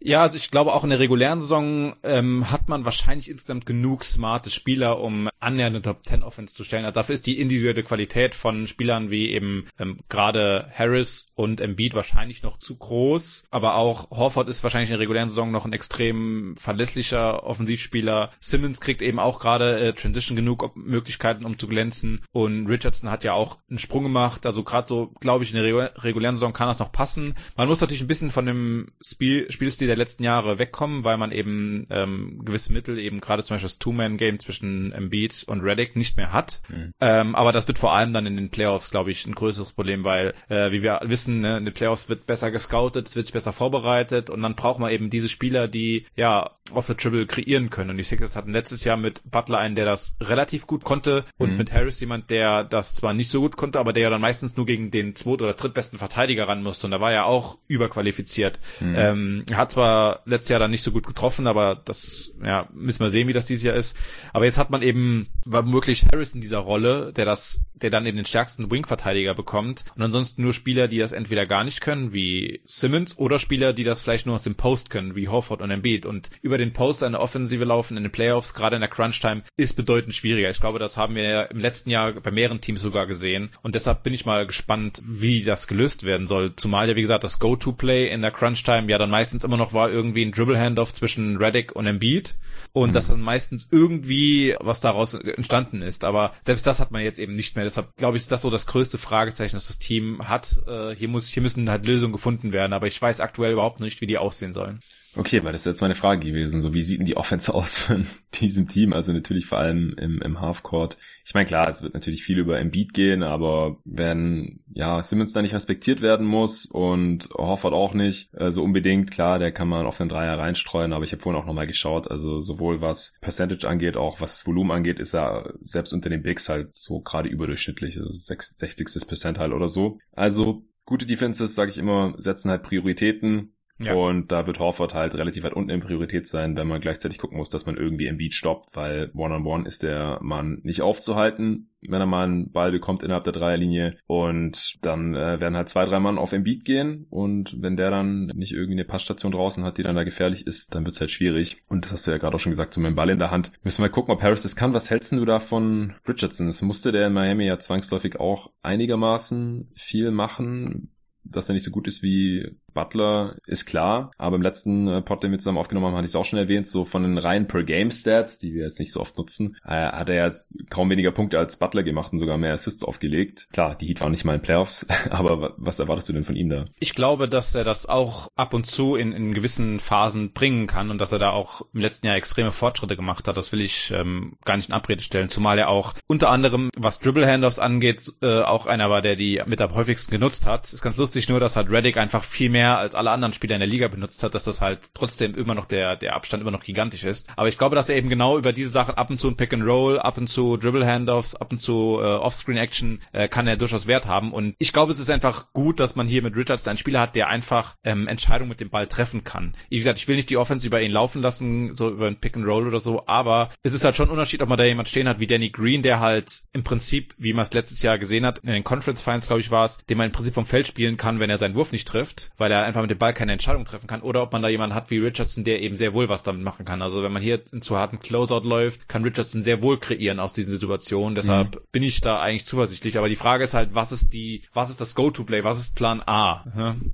[0.02, 4.06] Ja, also ich glaube auch in der regulären Saison ähm, hat man wahrscheinlich insgesamt genug
[4.06, 6.86] smarte Spieler, um annähernd eine Top 10 Offense zu stellen.
[6.86, 11.96] Also dafür ist die individuelle Qualität von Spielern wie eben ähm, gerade Harris und Embiid
[11.96, 13.44] wahrscheinlich noch zu groß.
[13.52, 18.32] Aber auch Horford ist wahrscheinlich in der regulären Saison noch ein extrem verlässlicher Offensivspieler.
[18.40, 22.22] Simmons kriegt eben auch gerade äh, Transition genug Möglichkeiten, um zu glänzen.
[22.32, 24.46] Und Richardson hat ja auch einen Sprung gemacht.
[24.46, 27.36] Also gerade so, glaube ich, in der regulären Saison kann das noch passen.
[27.58, 31.32] Man muss natürlich ein bisschen von dem Spiel, Spielstil der letzten Jahre wegkommen, weil man
[31.32, 36.18] eben ähm, gewisse Mittel, eben gerade zum Beispiel das Two-Man-Game zwischen Embiid und Reddick nicht
[36.18, 36.62] mehr hat.
[36.70, 36.94] Mhm.
[37.02, 40.06] Ähm, aber das wird vor allem dann in den Playoffs, glaube ich, ein größeres Problem,
[40.06, 43.34] weil, äh, wie wir wissen, ne, in den Playoffs wird besser gescoutet, es wird sich
[43.34, 47.70] besser vorbereitet und dann braucht man eben diese Spieler, die ja off the Dribble kreieren
[47.70, 47.90] können.
[47.90, 51.52] Und die Sixers hatten letztes Jahr mit Butler einen, der das relativ gut konnte und
[51.52, 51.58] mhm.
[51.58, 54.56] mit Harris jemand, der das zwar nicht so gut konnte, aber der ja dann meistens
[54.56, 58.60] nur gegen den zweit- oder drittbesten Verteidiger ran musste und da war er auch überqualifiziert.
[58.80, 58.96] Mhm.
[58.96, 59.79] Ähm, hat zwar
[60.26, 63.46] letztes Jahr dann nicht so gut getroffen, aber das, ja, müssen wir sehen, wie das
[63.46, 63.98] dieses Jahr ist.
[64.34, 68.06] Aber jetzt hat man eben, war möglich Harris in dieser Rolle, der das, der dann
[68.06, 69.86] eben den stärksten Wing-Verteidiger bekommt.
[69.96, 73.84] Und ansonsten nur Spieler, die das entweder gar nicht können, wie Simmons, oder Spieler, die
[73.84, 76.06] das vielleicht nur aus dem Post können, wie Horford und Embiid.
[76.06, 79.76] Und über den Post eine Offensive laufen in den Playoffs, gerade in der Crunch-Time, ist
[79.76, 80.50] bedeutend schwieriger.
[80.50, 83.50] Ich glaube, das haben wir im letzten Jahr bei mehreren Teams sogar gesehen.
[83.62, 86.56] Und deshalb bin ich mal gespannt, wie das gelöst werden soll.
[86.56, 89.90] Zumal ja, wie gesagt, das Go-To-Play in der Crunch-Time ja dann meistens immer noch war,
[89.90, 92.36] irgendwie ein Dribble-Handoff zwischen Reddick und Embiid
[92.74, 92.94] und mhm.
[92.94, 96.04] dass dann meistens irgendwie was daraus entstanden ist.
[96.04, 97.66] Aber selbst das hat man jetzt eben nicht mehr.
[97.66, 100.58] Deshalb glaube ich, ist das so das größte Fragezeichen, das das Team hat.
[100.68, 104.02] Äh, hier muss, hier müssen halt Lösungen gefunden werden, aber ich weiß aktuell überhaupt nicht,
[104.02, 104.82] wie die aussehen sollen.
[105.16, 106.62] Okay, weil das ist jetzt meine Frage gewesen.
[106.62, 108.06] So, wie sieht denn die Offense aus von
[108.36, 108.94] diesem Team?
[108.94, 110.98] Also natürlich vor allem im, im Halfcourt.
[111.26, 115.42] Ich meine, klar, es wird natürlich viel über Embiid gehen, aber wenn, ja, Simmons da
[115.42, 119.86] nicht respektiert werden muss und Horford auch nicht, äh, so unbedingt, klar, der kann man
[119.86, 123.68] auf den Dreier reinstreuen, aber ich habe vorhin auch nochmal geschaut, also sowohl was Percentage
[123.68, 127.98] angeht, auch was Volumen angeht, ist er selbst unter den Bigs halt so gerade überdurchschnittlich,
[127.98, 129.08] also 60.
[129.08, 129.98] Percentile oder so.
[130.12, 133.94] Also gute Defenses, sage ich immer, setzen halt Prioritäten ja.
[133.94, 137.38] Und da wird Horford halt relativ weit unten in Priorität sein, wenn man gleichzeitig gucken
[137.38, 141.70] muss, dass man irgendwie Embiid stoppt, weil One-on-One -on -one ist der Mann nicht aufzuhalten,
[141.82, 143.98] wenn er mal einen Ball bekommt innerhalb der Dreierlinie.
[144.06, 147.06] Und dann äh, werden halt zwei, drei Mann auf Embiid gehen.
[147.10, 150.76] Und wenn der dann nicht irgendwie eine Passstation draußen hat, die dann da gefährlich ist,
[150.76, 151.64] dann wird's halt schwierig.
[151.70, 153.32] Und das hast du ja gerade auch schon gesagt, so mit dem Ball in der
[153.32, 153.54] Hand.
[153.64, 154.74] Müssen wir mal gucken, ob Harris das kann.
[154.74, 156.50] Was hältst du da von Richardson?
[156.50, 160.90] Es musste der in Miami ja zwangsläufig auch einigermaßen viel machen
[161.32, 164.12] dass er nicht so gut ist wie Butler, ist klar.
[164.18, 166.40] Aber im letzten äh, Pod, den wir zusammen aufgenommen haben, hatte ich es auch schon
[166.40, 170.10] erwähnt, so von den reinen Per-Game-Stats, die wir jetzt nicht so oft nutzen, äh, hat
[170.10, 173.48] er jetzt kaum weniger Punkte als Butler gemacht und sogar mehr Assists aufgelegt.
[173.52, 176.50] Klar, die Heat waren nicht mal in Playoffs, aber was erwartest du denn von ihm
[176.50, 176.66] da?
[176.80, 180.92] Ich glaube, dass er das auch ab und zu in, in gewissen Phasen bringen kann
[180.92, 183.38] und dass er da auch im letzten Jahr extreme Fortschritte gemacht hat.
[183.38, 187.00] Das will ich ähm, gar nicht in Abrede stellen, zumal er auch unter anderem, was
[187.00, 190.72] Dribble-Handoffs angeht, äh, auch einer war, der die mit am häufigsten genutzt hat.
[190.72, 193.62] Ist ganz lustig nur, dass halt Reddick einfach viel mehr als alle anderen Spieler in
[193.62, 196.64] der Liga benutzt hat, dass das halt trotzdem immer noch der, der Abstand immer noch
[196.64, 197.32] gigantisch ist.
[197.36, 199.54] Aber ich glaube, dass er eben genau über diese Sachen ab und zu ein Pick
[199.54, 203.48] and Roll, ab und zu Dribble Handoffs, ab und zu äh, Offscreen Action äh, kann
[203.48, 204.34] er durchaus Wert haben.
[204.34, 207.16] Und ich glaube, es ist einfach gut, dass man hier mit Richards einen Spieler hat,
[207.16, 209.56] der einfach ähm, Entscheidungen mit dem Ball treffen kann.
[209.70, 212.36] Wie gesagt, ich will nicht die Offense über ihn laufen lassen, so über ein Pick
[212.36, 214.90] and Roll oder so, aber es ist halt schon ein Unterschied, ob man da jemand
[214.90, 218.26] stehen hat wie Danny Green, der halt im Prinzip, wie man es letztes Jahr gesehen
[218.26, 220.68] hat, in den Conference Finals, glaube ich, war es, den man im Prinzip vom Feld
[220.68, 223.32] spielen kann, wenn er seinen Wurf nicht trifft, weil er einfach mit dem Ball keine
[223.32, 226.10] Entscheidung treffen kann, oder ob man da jemanden hat wie Richardson, der eben sehr wohl
[226.10, 226.82] was damit machen kann.
[226.82, 230.34] Also wenn man hier in zu harten Closeout läuft, kann Richardson sehr wohl kreieren aus
[230.34, 231.16] diesen Situationen.
[231.16, 231.60] Deshalb mhm.
[231.72, 232.98] bin ich da eigentlich zuversichtlich.
[232.98, 235.44] Aber die Frage ist halt, was ist die, was ist das Go-to-Play?
[235.44, 236.44] Was ist Plan A?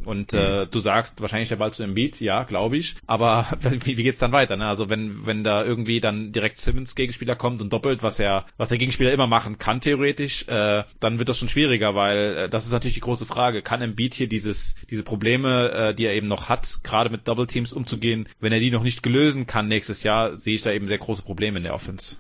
[0.06, 0.40] Und mhm.
[0.40, 2.96] äh, du sagst wahrscheinlich der Ball zu Embiid, ja, glaube ich.
[3.06, 4.58] Aber wie, wie geht's dann weiter?
[4.58, 4.68] Ne?
[4.68, 8.70] Also wenn wenn da irgendwie dann direkt Simmons Gegenspieler kommt und doppelt, was er was
[8.70, 12.66] der Gegenspieler immer machen kann theoretisch, äh, dann wird das schon schwieriger, weil äh, das
[12.66, 13.62] ist natürlich die große Frage.
[13.62, 17.48] Kann Embiid hier dieses diese Probleme, äh, die er eben noch hat, gerade mit Double
[17.48, 20.88] Teams umzugehen, wenn er die noch nicht gelösen kann nächstes Jahr, sehe ich da eben
[20.88, 22.18] sehr große Probleme in der Offense.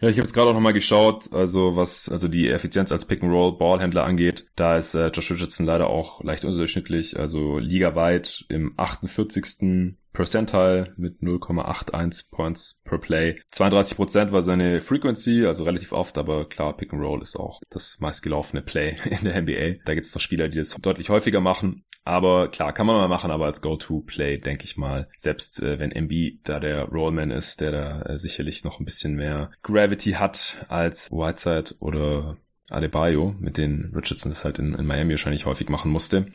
[0.00, 4.04] Ja, ich habe jetzt gerade auch nochmal geschaut, also was also die Effizienz als Pick-and-Roll-Ballhändler
[4.04, 4.46] angeht.
[4.56, 9.98] Da ist äh, Josh Richardson leider auch leicht unterdurchschnittlich, also ligaweit im 48.
[10.12, 13.40] Percentile mit 0,81 Points per Play.
[13.52, 17.98] 32% war seine Frequency, also relativ oft, aber klar, Pick and Roll ist auch das
[18.00, 19.82] meistgelaufene Play in der NBA.
[19.84, 21.84] Da gibt es doch Spieler, die das deutlich häufiger machen.
[22.04, 25.92] Aber klar, kann man mal machen, aber als Go-To-Play, denke ich mal, selbst äh, wenn
[25.92, 30.64] MB da der Rollman ist, der da äh, sicherlich noch ein bisschen mehr Gravity hat
[30.68, 32.38] als Whiteside oder
[32.72, 36.26] Adebayo, mit denen Richardson das halt in, in Miami wahrscheinlich häufig machen musste.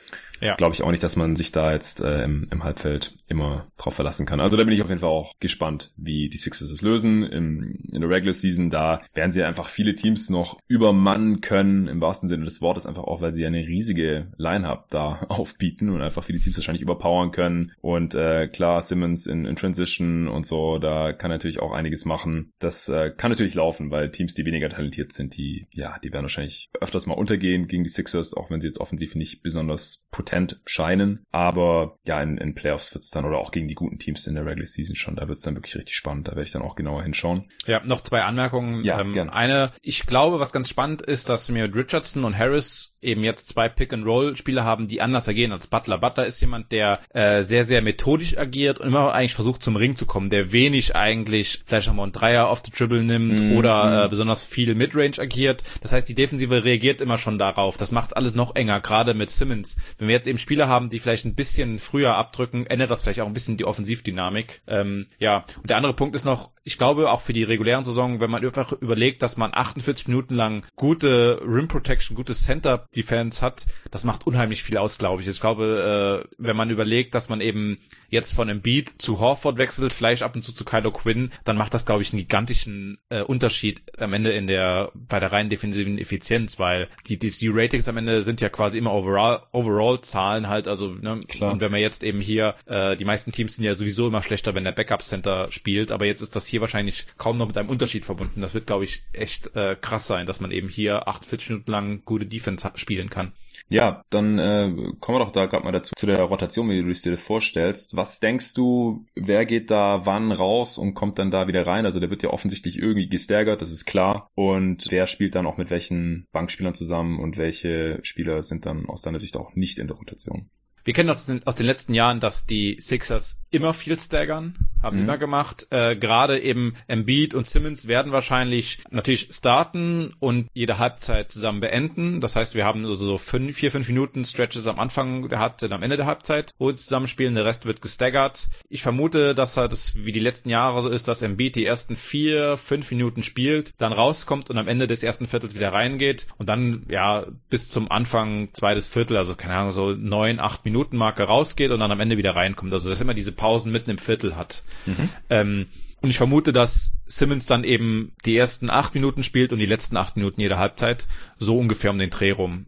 [0.41, 0.55] Ja.
[0.55, 3.95] Glaube ich auch nicht, dass man sich da jetzt äh, im, im Halbfeld immer drauf
[3.95, 4.39] verlassen kann.
[4.39, 7.23] Also da bin ich auf jeden Fall auch gespannt, wie die Sixers es lösen.
[7.23, 12.01] Im, in der Regular Season, da werden sie einfach viele Teams noch übermannen können, im
[12.01, 16.23] wahrsten Sinne des Wortes, einfach auch, weil sie eine riesige Line-Up da aufbieten und einfach
[16.23, 17.71] viele Teams wahrscheinlich überpowern können.
[17.81, 22.51] Und äh, klar, Simmons in, in Transition und so, da kann natürlich auch einiges machen.
[22.59, 26.24] Das äh, kann natürlich laufen, weil Teams, die weniger talentiert sind, die, ja, die werden
[26.25, 30.59] wahrscheinlich öfters mal untergehen gegen die Sixers, auch wenn sie jetzt offensiv nicht besonders potent
[30.65, 31.23] scheinen.
[31.31, 34.35] Aber ja, in, in Playoffs wird es dann oder auch gegen die guten Teams in
[34.35, 36.27] der Regular Season schon, da wird es dann wirklich richtig spannend.
[36.27, 37.49] Da werde ich dann auch genauer hinschauen.
[37.65, 38.83] Ja, noch zwei Anmerkungen.
[38.83, 39.33] Ja, ähm, gerne.
[39.33, 43.49] Eine, ich glaube, was ganz spannend ist, dass wir mit Richardson und Harris eben jetzt
[43.49, 45.97] zwei Pick-and-Roll-Spieler haben, die anders agieren als Butler.
[45.99, 49.95] Butler ist jemand, der äh, sehr, sehr methodisch agiert und immer eigentlich versucht zum Ring
[49.95, 53.57] zu kommen, der wenig eigentlich vielleicht auch mal einen Dreier auf the Dribble nimmt mm,
[53.57, 55.63] oder äh, besonders viel Midrange agiert.
[55.81, 57.77] Das heißt, die Defensive reagiert immer schon darauf.
[57.77, 59.77] Das macht alles noch enger, gerade mit Simmons.
[59.97, 63.21] Wenn wir jetzt eben Spieler haben, die vielleicht ein bisschen früher abdrücken, ändert das vielleicht
[63.21, 64.61] auch ein bisschen die Offensivdynamik.
[64.67, 68.19] Ähm, ja, und der andere Punkt ist noch, ich glaube auch für die regulären Saison,
[68.19, 73.41] wenn man einfach überlegt, dass man 48 Minuten lang gute Rim Protection, gutes Center Defense
[73.41, 75.27] hat, das macht unheimlich viel aus, glaube ich.
[75.27, 77.77] Ich glaube, äh, wenn man überlegt, dass man eben
[78.09, 81.73] jetzt von Embiid zu Horford wechselt, vielleicht ab und zu zu Kylo Quinn, dann macht
[81.73, 85.94] das, glaube ich, einen gigantischen äh, Unterschied am Ende in der, bei der reinen defensiven
[85.97, 90.47] Effizienz, weil die, die, die Ratings am Ende sind ja quasi immer overall, overall Zahlen
[90.47, 91.53] halt, also, ne, Klar.
[91.53, 94.55] und wenn man jetzt eben hier, äh, die meisten Teams sind ja sowieso immer schlechter,
[94.55, 97.69] wenn der Backup Center spielt, aber jetzt ist das hier wahrscheinlich kaum noch mit einem
[97.69, 98.41] Unterschied verbunden.
[98.41, 102.01] Das wird, glaube ich, echt äh, krass sein, dass man eben hier 48 Minuten lang
[102.05, 103.31] gute Defense spielen kann.
[103.69, 106.89] Ja, dann äh, kommen wir doch da gerade mal dazu, zu der Rotation, wie du
[106.89, 107.95] es dir vorstellst.
[107.95, 111.85] Was denkst du, wer geht da wann raus und kommt dann da wieder rein?
[111.85, 114.29] Also der wird ja offensichtlich irgendwie gestärkert, das ist klar.
[114.35, 119.01] Und wer spielt dann auch mit welchen Bankspielern zusammen und welche Spieler sind dann aus
[119.01, 120.49] deiner Sicht auch nicht in der Rotation?
[120.85, 124.97] Wir kennen aus den, aus den letzten Jahren, dass die Sixers immer viel staggern, haben
[124.97, 124.99] mhm.
[124.99, 125.67] sie immer gemacht.
[125.71, 132.21] Äh, Gerade eben Embiid und Simmons werden wahrscheinlich natürlich starten und jede Halbzeit zusammen beenden.
[132.21, 135.71] Das heißt, wir haben also so fünf, vier, fünf Minuten Stretches am Anfang der Halbzeit,
[135.71, 137.33] am Ende der Halbzeit, wo sie zusammenspielen.
[137.33, 138.47] Der Rest wird gestaggert.
[138.69, 141.95] Ich vermute, dass halt das wie die letzten Jahre so ist, dass Embiid die ersten
[141.95, 146.47] vier, fünf Minuten spielt, dann rauskommt und am Ende des ersten Viertels wieder reingeht und
[146.47, 151.23] dann ja bis zum Anfang zweites Viertel, also keine Ahnung, so neun, acht Minuten Minutenmarke
[151.23, 152.73] rausgeht und dann am Ende wieder reinkommt.
[152.73, 154.63] Also dass immer diese Pausen mitten im Viertel hat.
[154.85, 155.09] Mhm.
[155.29, 155.67] Ähm,
[156.01, 159.97] und ich vermute, dass Simmons dann eben die ersten acht Minuten spielt und die letzten
[159.97, 161.07] acht Minuten jeder Halbzeit
[161.39, 162.65] so ungefähr um den Dreh rum.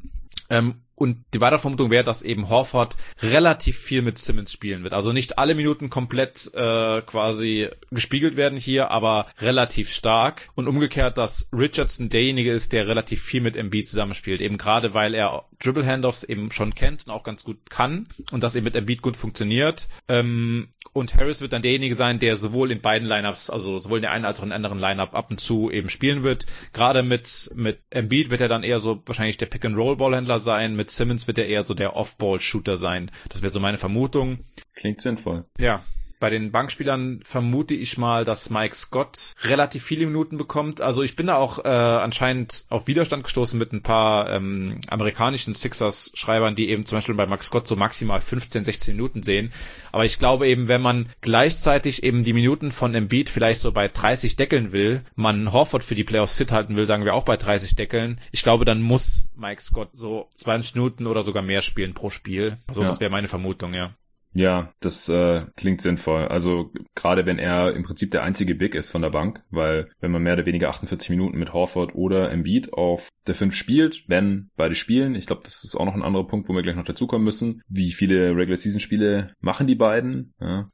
[0.49, 4.93] Ähm, und die weitere Vermutung wäre, dass eben Horford relativ viel mit Simmons spielen wird.
[4.93, 10.49] Also nicht alle Minuten komplett äh, quasi gespiegelt werden hier, aber relativ stark.
[10.55, 14.41] Und umgekehrt, dass Richardson derjenige ist, der relativ viel mit Embiid zusammenspielt.
[14.41, 18.43] Eben gerade, weil er Dribble Handoffs eben schon kennt und auch ganz gut kann und
[18.43, 19.87] das eben mit Embiid gut funktioniert.
[20.07, 24.03] Ähm, und Harris wird dann derjenige sein, der sowohl in beiden Lineups, also sowohl in
[24.03, 26.45] der einen als auch in der anderen Lineup ab und zu eben spielen wird.
[26.73, 30.39] Gerade mit mit Embiid wird er dann eher so wahrscheinlich der Pick and Roll Ballhändler
[30.39, 30.75] sein.
[30.75, 33.11] Mit Simmons wird er eher so der Off-Ball Shooter sein.
[33.29, 34.39] Das wäre so meine Vermutung.
[34.75, 35.45] Klingt sinnvoll.
[35.59, 35.83] Ja,
[36.19, 40.81] bei den Bankspielern vermute ich mal, dass Mike Scott relativ viele Minuten bekommt.
[40.81, 45.53] Also ich bin da auch äh, anscheinend auf Widerstand gestoßen mit ein paar ähm, amerikanischen
[45.53, 49.51] Sixers-Schreibern, die eben zum Beispiel bei Mike Scott so maximal 15, 16 Minuten sehen.
[49.91, 53.87] Aber ich glaube eben, wenn man gleichzeitig eben die Minuten von Embiid vielleicht so bei
[53.87, 57.37] 30 deckeln will, man Horford für die Playoffs fit halten will, sagen wir auch bei
[57.37, 58.19] 30 deckeln.
[58.31, 62.57] Ich glaube, dann muss Mike Scott so 20 Minuten oder sogar mehr spielen pro Spiel.
[62.67, 62.87] Also ja.
[62.87, 63.93] das wäre meine Vermutung, ja.
[64.37, 66.27] Ja, das äh, klingt sinnvoll.
[66.27, 70.11] Also gerade wenn er im Prinzip der einzige Big ist von der Bank, weil wenn
[70.11, 74.51] man mehr oder weniger 48 Minuten mit Horford oder Embiid auf der 5 spielt, wenn
[74.55, 76.85] beide spielen, ich glaube, das ist auch noch ein anderer Punkt, wo wir gleich noch
[76.85, 77.63] dazukommen müssen.
[77.67, 80.35] Wie viele Regular Season Spiele machen die beiden?
[80.39, 80.69] Ja.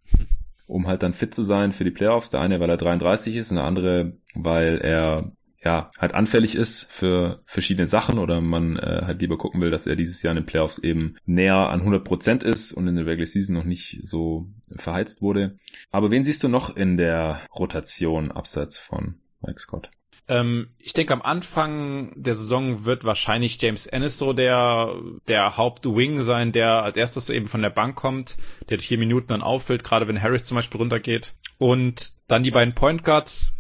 [0.68, 2.32] Um halt dann fit zu sein für die Playoffs.
[2.32, 5.32] Der eine, weil er 33 ist und der andere, weil er
[5.64, 9.88] ja, halt anfällig ist für verschiedene Sachen oder man äh, halt lieber gucken will, dass
[9.88, 13.06] er dieses Jahr in den Playoffs eben näher an 100 Prozent ist und in der
[13.06, 15.58] Regular Season noch nicht so verheizt wurde.
[15.92, 19.90] Aber wen siehst du noch in der Rotation abseits von Mike Scott?
[20.28, 24.96] Ähm, ich denke, am Anfang der Saison wird wahrscheinlich James Ennis so der,
[25.28, 28.38] der Haupt-Wing sein, der als erstes eben von der Bank kommt,
[28.70, 31.36] der vier Minuten dann auffüllt, gerade wenn Harris zum Beispiel runtergeht.
[31.58, 33.54] Und dann die beiden Point Guards,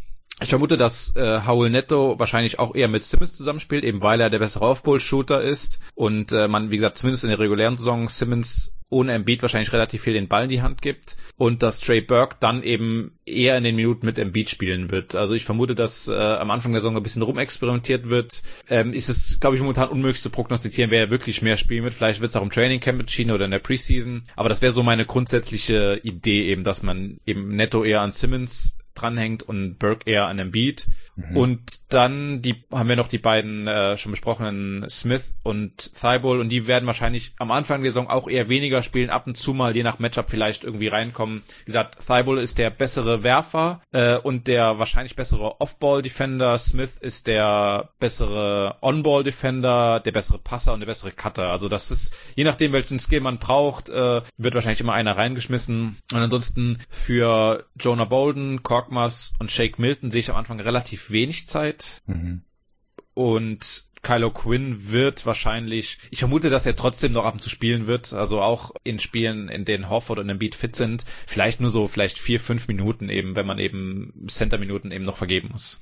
[0.44, 4.30] ich vermute, dass äh, Howell Netto wahrscheinlich auch eher mit Simmons zusammenspielt, eben weil er
[4.30, 8.76] der bessere Off-Ball-Shooter ist und äh, man, wie gesagt, zumindest in der regulären Saison Simmons
[8.94, 12.38] ohne Embiid wahrscheinlich relativ viel den Ball in die Hand gibt und dass Trey Burke
[12.40, 15.16] dann eben eher in den Minuten mit Embiid spielen wird.
[15.16, 18.44] Also ich vermute, dass äh, am Anfang der Saison ein bisschen rumexperimentiert wird.
[18.70, 21.96] Ähm, ist es, glaube ich, momentan unmöglich zu prognostizieren, wer wirklich mehr spielen wird.
[21.96, 24.24] Vielleicht wird es auch im Training Camp entschieden oder in der Preseason.
[24.36, 28.78] Aber das wäre so meine grundsätzliche Idee eben, dass man eben netto eher an Simmons
[28.94, 30.88] dranhängt und Burke eher an dem Beat.
[31.16, 31.38] Mhm.
[31.38, 36.50] Und dann die haben wir noch die beiden äh, schon besprochenen Smith und Thibault und
[36.50, 39.76] die werden wahrscheinlich am Anfang der Saison auch eher weniger spielen, ab und zu mal
[39.76, 41.44] je nach Matchup vielleicht irgendwie reinkommen.
[41.60, 46.58] Wie gesagt, Thibault ist der bessere Werfer äh, und der wahrscheinlich bessere Off-Ball-Defender.
[46.58, 51.50] Smith ist der bessere On-Ball-Defender, der bessere Passer und der bessere Cutter.
[51.50, 55.98] Also das ist, je nachdem welchen Skill man braucht, äh, wird wahrscheinlich immer einer reingeschmissen.
[56.12, 61.48] Und ansonsten für Jonah Bolden, Korkmaz und Shake Milton sehe ich am Anfang relativ wenig
[61.48, 62.02] Zeit.
[62.06, 62.44] Mhm.
[63.14, 67.88] Und Kylo Quinn wird wahrscheinlich, ich vermute, dass er trotzdem noch ab und zu spielen
[67.88, 71.88] wird, also auch in Spielen, in denen Hofford und Embiid fit sind, vielleicht nur so,
[71.88, 75.82] vielleicht vier, fünf Minuten eben, wenn man eben Center-Minuten eben noch vergeben muss.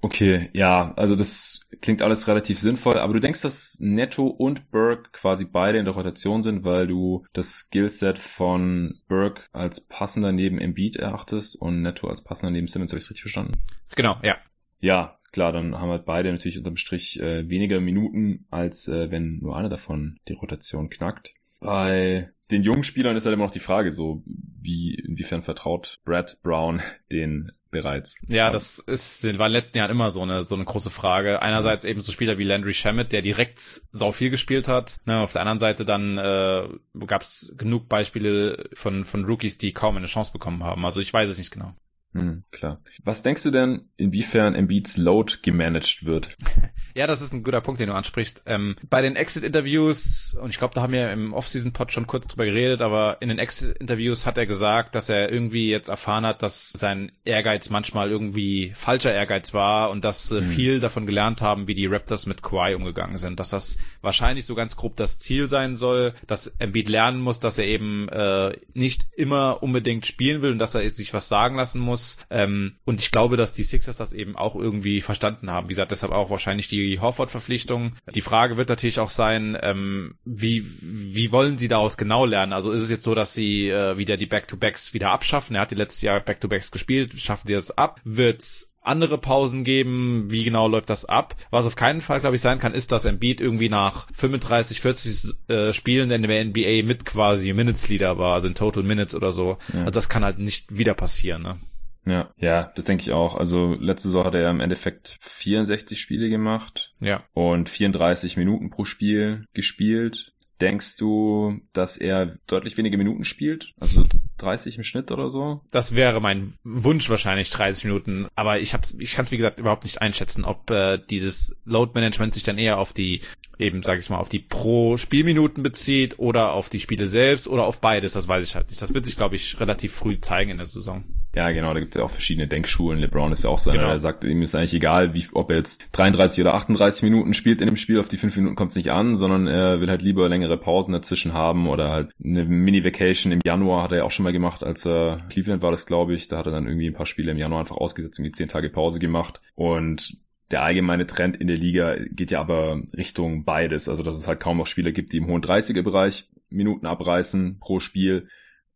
[0.00, 5.10] Okay, ja, also das klingt alles relativ sinnvoll, aber du denkst, dass Netto und Burke
[5.12, 10.58] quasi beide in der Rotation sind, weil du das Skillset von Burke als passender neben
[10.58, 13.54] Embiid erachtest und Netto als passender neben Simmons, habe ich richtig verstanden?
[13.94, 14.36] Genau, ja.
[14.82, 19.38] Ja, klar, dann haben halt beide natürlich unterm Strich äh, weniger Minuten, als äh, wenn
[19.38, 21.34] nur einer davon die Rotation knackt.
[21.60, 26.38] Bei den jungen Spielern ist halt immer noch die Frage, so wie inwiefern vertraut Brad
[26.42, 28.16] Brown den bereits.
[28.28, 31.40] Ja, das ist, war in den letzten Jahren immer so eine, so eine große Frage.
[31.40, 35.00] Einerseits eben so Spieler wie Landry Shamet, der direkt sau viel gespielt hat.
[35.06, 36.68] Ne, auf der anderen Seite dann äh,
[37.06, 40.84] gab es genug Beispiele von, von Rookies, die kaum eine Chance bekommen haben.
[40.84, 41.72] Also ich weiß es nicht genau.
[42.14, 42.80] Hm, klar.
[43.04, 46.36] Was denkst du denn, inwiefern Embiids Load gemanagt wird?
[46.94, 48.42] Ja, das ist ein guter Punkt, den du ansprichst.
[48.46, 52.44] Ähm, bei den Exit-Interviews, und ich glaube, da haben wir im Off-Season-Pod schon kurz drüber
[52.44, 56.70] geredet, aber in den Exit-Interviews hat er gesagt, dass er irgendwie jetzt erfahren hat, dass
[56.70, 60.44] sein Ehrgeiz manchmal irgendwie falscher Ehrgeiz war und dass äh, mhm.
[60.44, 63.40] viel davon gelernt haben, wie die Raptors mit Kawhi umgegangen sind.
[63.40, 67.58] Dass das wahrscheinlich so ganz grob das Ziel sein soll, dass Embiid lernen muss, dass
[67.58, 71.80] er eben äh, nicht immer unbedingt spielen will und dass er sich was sagen lassen
[71.80, 72.01] muss.
[72.30, 75.68] Ähm, und ich glaube, dass die Sixers das eben auch irgendwie verstanden haben.
[75.68, 77.92] Wie gesagt, deshalb auch wahrscheinlich die die Horford-Verpflichtung.
[78.14, 82.52] Die Frage wird natürlich auch sein, ähm, wie, wie wollen sie daraus genau lernen?
[82.52, 85.56] Also ist es jetzt so, dass sie äh, wieder die Back-to-Backs wieder abschaffen?
[85.56, 87.18] Er hat die letztes Jahr Back-to-Backs gespielt.
[87.18, 88.00] Schaffen die das ab?
[88.04, 90.30] Wird's andere Pausen geben?
[90.30, 91.36] Wie genau läuft das ab?
[91.50, 95.34] Was auf keinen Fall, glaube ich, sein kann, ist, dass Embiid irgendwie nach 35, 40
[95.48, 99.32] äh, Spielen in der NBA mit quasi Minutes Leader war, also in Total Minutes oder
[99.32, 99.58] so.
[99.72, 99.80] Ja.
[99.80, 101.42] Also das kann halt nicht wieder passieren.
[101.42, 101.60] Ne?
[102.04, 103.36] Ja, ja, das denke ich auch.
[103.36, 106.92] Also letzte Saison hat er im Endeffekt 64 Spiele gemacht.
[107.00, 107.24] Ja.
[107.32, 110.32] Und 34 Minuten pro Spiel gespielt.
[110.60, 113.72] Denkst du, dass er deutlich weniger Minuten spielt?
[113.80, 114.06] Also
[114.38, 115.60] 30 im Schnitt oder so?
[115.72, 119.58] Das wäre mein Wunsch wahrscheinlich 30 Minuten, aber ich hab's, ich kann es wie gesagt
[119.58, 123.22] überhaupt nicht einschätzen, ob äh, dieses Load Management sich dann eher auf die
[123.58, 127.64] eben, sage ich mal, auf die pro Spielminuten bezieht oder auf die Spiele selbst oder
[127.64, 128.80] auf beides, das weiß ich halt nicht.
[128.80, 131.02] Das wird sich, glaube ich, relativ früh zeigen in der Saison.
[131.34, 133.00] Ja, genau, da gibt es ja auch verschiedene Denkschulen.
[133.00, 133.90] LeBron ist ja auch so einer, genau.
[133.90, 137.60] der sagt, ihm ist eigentlich egal, wie, ob er jetzt 33 oder 38 Minuten spielt
[137.62, 140.02] in dem Spiel, auf die 5 Minuten kommt es nicht an, sondern er will halt
[140.02, 144.10] lieber längere Pausen dazwischen haben oder halt eine Mini-Vacation im Januar hat er ja auch
[144.10, 146.28] schon mal gemacht, als er Cleveland war das, glaube ich.
[146.28, 148.48] Da hat er dann irgendwie ein paar Spiele im Januar einfach ausgesetzt und die 10
[148.48, 149.40] Tage Pause gemacht.
[149.54, 150.16] Und
[150.50, 153.88] der allgemeine Trend in der Liga geht ja aber Richtung beides.
[153.88, 157.80] Also, dass es halt kaum noch Spieler gibt, die im hohen 30er-Bereich Minuten abreißen pro
[157.80, 158.28] Spiel.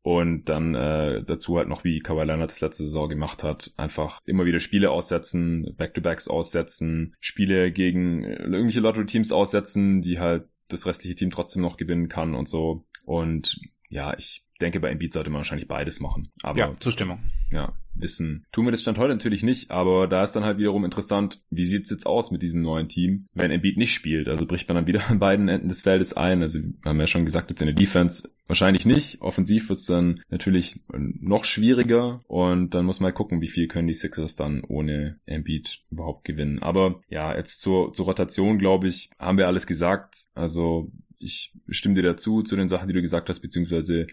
[0.06, 4.20] Und dann äh, dazu halt noch, wie Kawhi Leonard das letzte Saison gemacht hat, einfach
[4.24, 11.16] immer wieder Spiele aussetzen, Back-to-Backs aussetzen, Spiele gegen irgendwelche Lottery-Teams aussetzen, die halt das restliche
[11.16, 12.84] Team trotzdem noch gewinnen kann und so.
[13.04, 16.30] Und ja, ich denke, bei Embiid sollte man wahrscheinlich beides machen.
[16.42, 17.20] Aber, ja, Zustimmung.
[17.52, 18.44] Ja, wissen.
[18.52, 21.64] Tun wir das Stand heute natürlich nicht, aber da ist dann halt wiederum interessant, wie
[21.64, 24.28] sieht's jetzt aus mit diesem neuen Team, wenn Embiid nicht spielt?
[24.28, 26.42] Also bricht man dann wieder an beiden Enden des Feldes ein.
[26.42, 29.20] Also wir haben ja schon gesagt, jetzt in der Defense wahrscheinlich nicht.
[29.20, 33.88] Offensiv wird's dann natürlich noch schwieriger und dann muss man halt gucken, wie viel können
[33.88, 36.62] die Sixers dann ohne Embiid überhaupt gewinnen.
[36.62, 40.26] Aber ja, jetzt zur, zur Rotation, glaube ich, haben wir alles gesagt.
[40.34, 44.06] Also ich stimme dir dazu, zu den Sachen, die du gesagt hast, beziehungsweise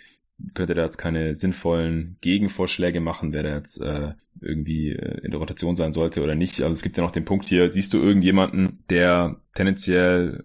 [0.54, 5.40] könnte da jetzt keine sinnvollen Gegenvorschläge machen, wer da jetzt äh, irgendwie äh, in der
[5.40, 6.62] Rotation sein sollte oder nicht.
[6.62, 10.44] Aber es gibt ja noch den Punkt hier, siehst du irgendjemanden, der tendenziell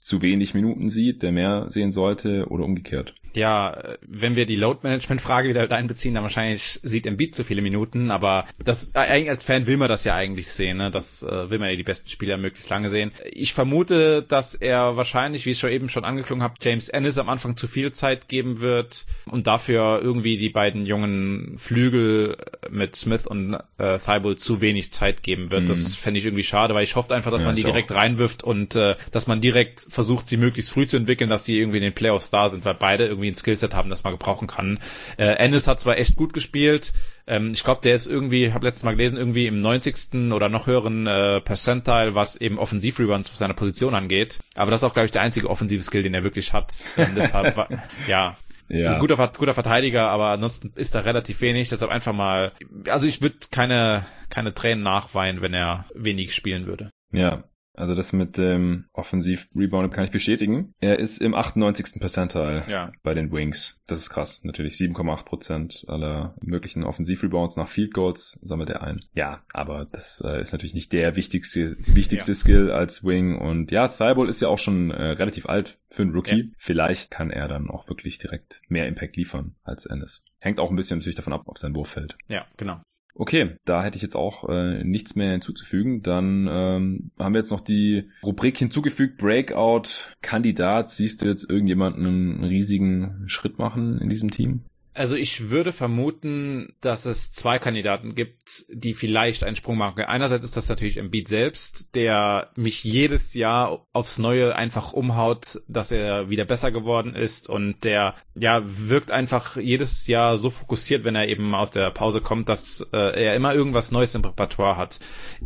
[0.00, 3.14] zu wenig Minuten sieht, der mehr sehen sollte oder umgekehrt?
[3.36, 8.10] Ja, wenn wir die Load-Management-Frage wieder mit einbeziehen, dann wahrscheinlich sieht Embiid zu viele Minuten,
[8.10, 10.90] aber das eigentlich als Fan will man das ja eigentlich sehen, ne?
[10.90, 13.12] Das äh, will man ja die besten Spieler möglichst lange sehen.
[13.30, 17.28] Ich vermute, dass er wahrscheinlich, wie ich schon eben schon angeklungen habe, James Ennis am
[17.28, 22.36] Anfang zu viel Zeit geben wird und dafür irgendwie die beiden jungen Flügel
[22.70, 25.64] mit Smith und äh, Thibault zu wenig Zeit geben wird.
[25.64, 25.66] Mhm.
[25.68, 27.96] Das fände ich irgendwie schade, weil ich hoffe einfach, dass ja, man die direkt auch.
[27.96, 31.78] reinwirft und äh, dass man direkt versucht, sie möglichst früh zu entwickeln, dass sie irgendwie
[31.78, 34.48] in den Playoffs da sind, weil beide irgendwie irgendwie ein Skillset haben, das man gebrauchen
[34.48, 34.78] kann.
[35.16, 36.92] Äh, Ennis hat zwar echt gut gespielt,
[37.26, 40.32] ähm, ich glaube, der ist irgendwie, ich habe letztes Mal gelesen, irgendwie im 90.
[40.32, 44.40] oder noch höheren äh, Percentile, was eben Offensivrebounds auf seiner Position angeht.
[44.56, 46.72] Aber das ist auch, glaube ich, der einzige offensive Skill, den er wirklich hat.
[46.96, 47.68] Und deshalb, war,
[48.08, 48.36] ja,
[48.68, 48.86] ja.
[48.86, 51.68] Ist ein guter, guter Verteidiger, aber ansonsten ist da relativ wenig.
[51.68, 52.52] Deshalb einfach mal,
[52.88, 56.90] also ich würde keine, keine Tränen nachweinen, wenn er wenig spielen würde.
[57.12, 57.42] Ja,
[57.74, 60.74] also das mit dem Offensiv-Rebound kann ich bestätigen.
[60.80, 62.00] Er ist im 98.
[62.00, 62.92] Percentile ja.
[63.02, 63.82] bei den Wings.
[63.86, 64.44] Das ist krass.
[64.44, 69.04] Natürlich 7,8 Prozent aller möglichen Offensiv-Rebounds nach Field Goals sammelt er ein.
[69.14, 72.36] Ja, aber das äh, ist natürlich nicht der wichtigste, wichtigste ja.
[72.36, 73.38] Skill als Wing.
[73.38, 76.40] Und ja, Thibault ist ja auch schon äh, relativ alt für einen Rookie.
[76.40, 76.54] Ja.
[76.56, 80.22] Vielleicht kann er dann auch wirklich direkt mehr Impact liefern als Ennis.
[80.40, 82.16] Hängt auch ein bisschen natürlich davon ab, ob sein Wurf fällt.
[82.28, 82.80] Ja, genau.
[83.14, 86.02] Okay, da hätte ich jetzt auch äh, nichts mehr hinzuzufügen.
[86.02, 90.88] Dann ähm, haben wir jetzt noch die Rubrik hinzugefügt, Breakout-Kandidat.
[90.88, 94.64] Siehst du jetzt irgendjemanden einen riesigen Schritt machen in diesem Team?
[95.00, 100.02] Also ich würde vermuten, dass es zwei Kandidaten gibt, die vielleicht einen Sprung machen.
[100.02, 105.90] Einerseits ist das natürlich Embiid selbst, der mich jedes Jahr aufs Neue einfach umhaut, dass
[105.90, 111.16] er wieder besser geworden ist und der ja wirkt einfach jedes Jahr so fokussiert, wenn
[111.16, 115.00] er eben aus der Pause kommt, dass äh, er immer irgendwas Neues im Repertoire hat.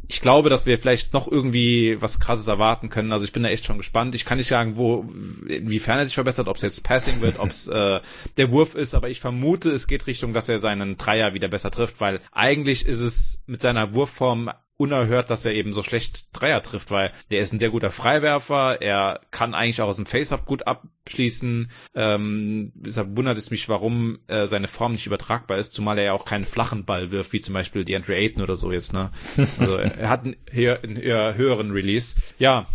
[0.09, 3.13] Ich glaube, dass wir vielleicht noch irgendwie was Krasses erwarten können.
[3.13, 4.17] Also ich bin da echt schon gespannt.
[4.17, 5.07] Ich kann nicht sagen, wo
[5.47, 8.01] inwiefern er sich verbessert, ob es jetzt Passing wird, ob es äh,
[8.37, 11.49] der Wurf ist, aber ich vermute vermute, es geht Richtung, dass er seinen Dreier wieder
[11.49, 16.29] besser trifft, weil eigentlich ist es mit seiner Wurfform unerhört, dass er eben so schlecht
[16.33, 20.07] Dreier trifft, weil der ist ein sehr guter Freiwerfer, er kann eigentlich auch aus dem
[20.07, 21.71] Face-Up gut abschließen.
[21.95, 26.13] Ähm, deshalb wundert es mich, warum äh, seine Form nicht übertragbar ist, zumal er ja
[26.13, 28.95] auch keinen flachen Ball wirft, wie zum Beispiel die Andre Ayton oder so jetzt.
[28.95, 29.13] Ne?
[29.59, 30.97] Also er hat einen, einen
[31.37, 32.17] höheren Release.
[32.39, 32.67] Ja,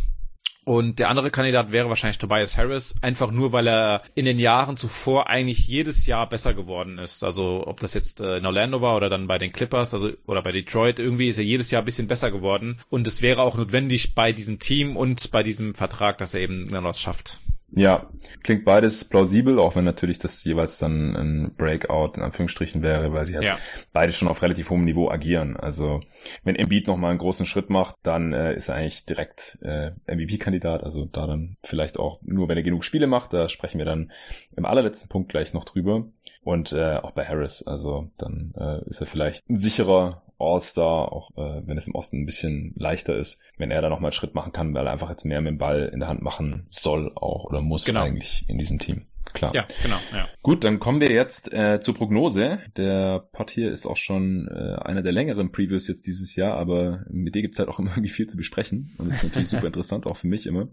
[0.65, 4.77] und der andere Kandidat wäre wahrscheinlich Tobias Harris, einfach nur, weil er in den Jahren
[4.77, 7.23] zuvor eigentlich jedes Jahr besser geworden ist.
[7.23, 10.43] Also ob das jetzt äh, in Orlando war oder dann bei den Clippers, also oder
[10.43, 12.79] bei Detroit, irgendwie ist er jedes Jahr ein bisschen besser geworden.
[12.89, 16.69] Und es wäre auch notwendig bei diesem Team und bei diesem Vertrag, dass er eben
[16.69, 17.39] dann was schafft.
[17.71, 18.09] Ja,
[18.43, 23.25] klingt beides plausibel, auch wenn natürlich das jeweils dann ein Breakout in Anführungsstrichen wäre, weil
[23.25, 23.57] sie halt ja.
[23.93, 25.55] beide schon auf relativ hohem Niveau agieren.
[25.55, 26.01] Also
[26.43, 30.83] wenn Embiid nochmal einen großen Schritt macht, dann äh, ist er eigentlich direkt äh, MVP-Kandidat.
[30.83, 34.11] Also da dann vielleicht auch nur, wenn er genug Spiele macht, da sprechen wir dann
[34.55, 36.07] im allerletzten Punkt gleich noch drüber.
[36.41, 41.31] Und äh, auch bei Harris, also dann äh, ist er vielleicht ein sicherer All-Star, auch
[41.37, 44.35] äh, wenn es im Osten ein bisschen leichter ist, wenn er da nochmal einen Schritt
[44.35, 47.11] machen kann, weil er einfach jetzt mehr mit dem Ball in der Hand machen soll
[47.15, 48.01] auch oder muss genau.
[48.01, 49.05] eigentlich in diesem Team.
[49.33, 49.53] Klar.
[49.53, 49.97] Ja, genau.
[50.11, 50.27] Ja.
[50.41, 52.59] Gut, dann kommen wir jetzt äh, zur Prognose.
[52.77, 57.05] Der Pod hier ist auch schon äh, einer der längeren Previews jetzt dieses Jahr, aber
[57.09, 58.93] mit dir gibt's halt auch immer irgendwie viel zu besprechen.
[58.97, 60.69] Und das ist natürlich super interessant, auch für mich immer.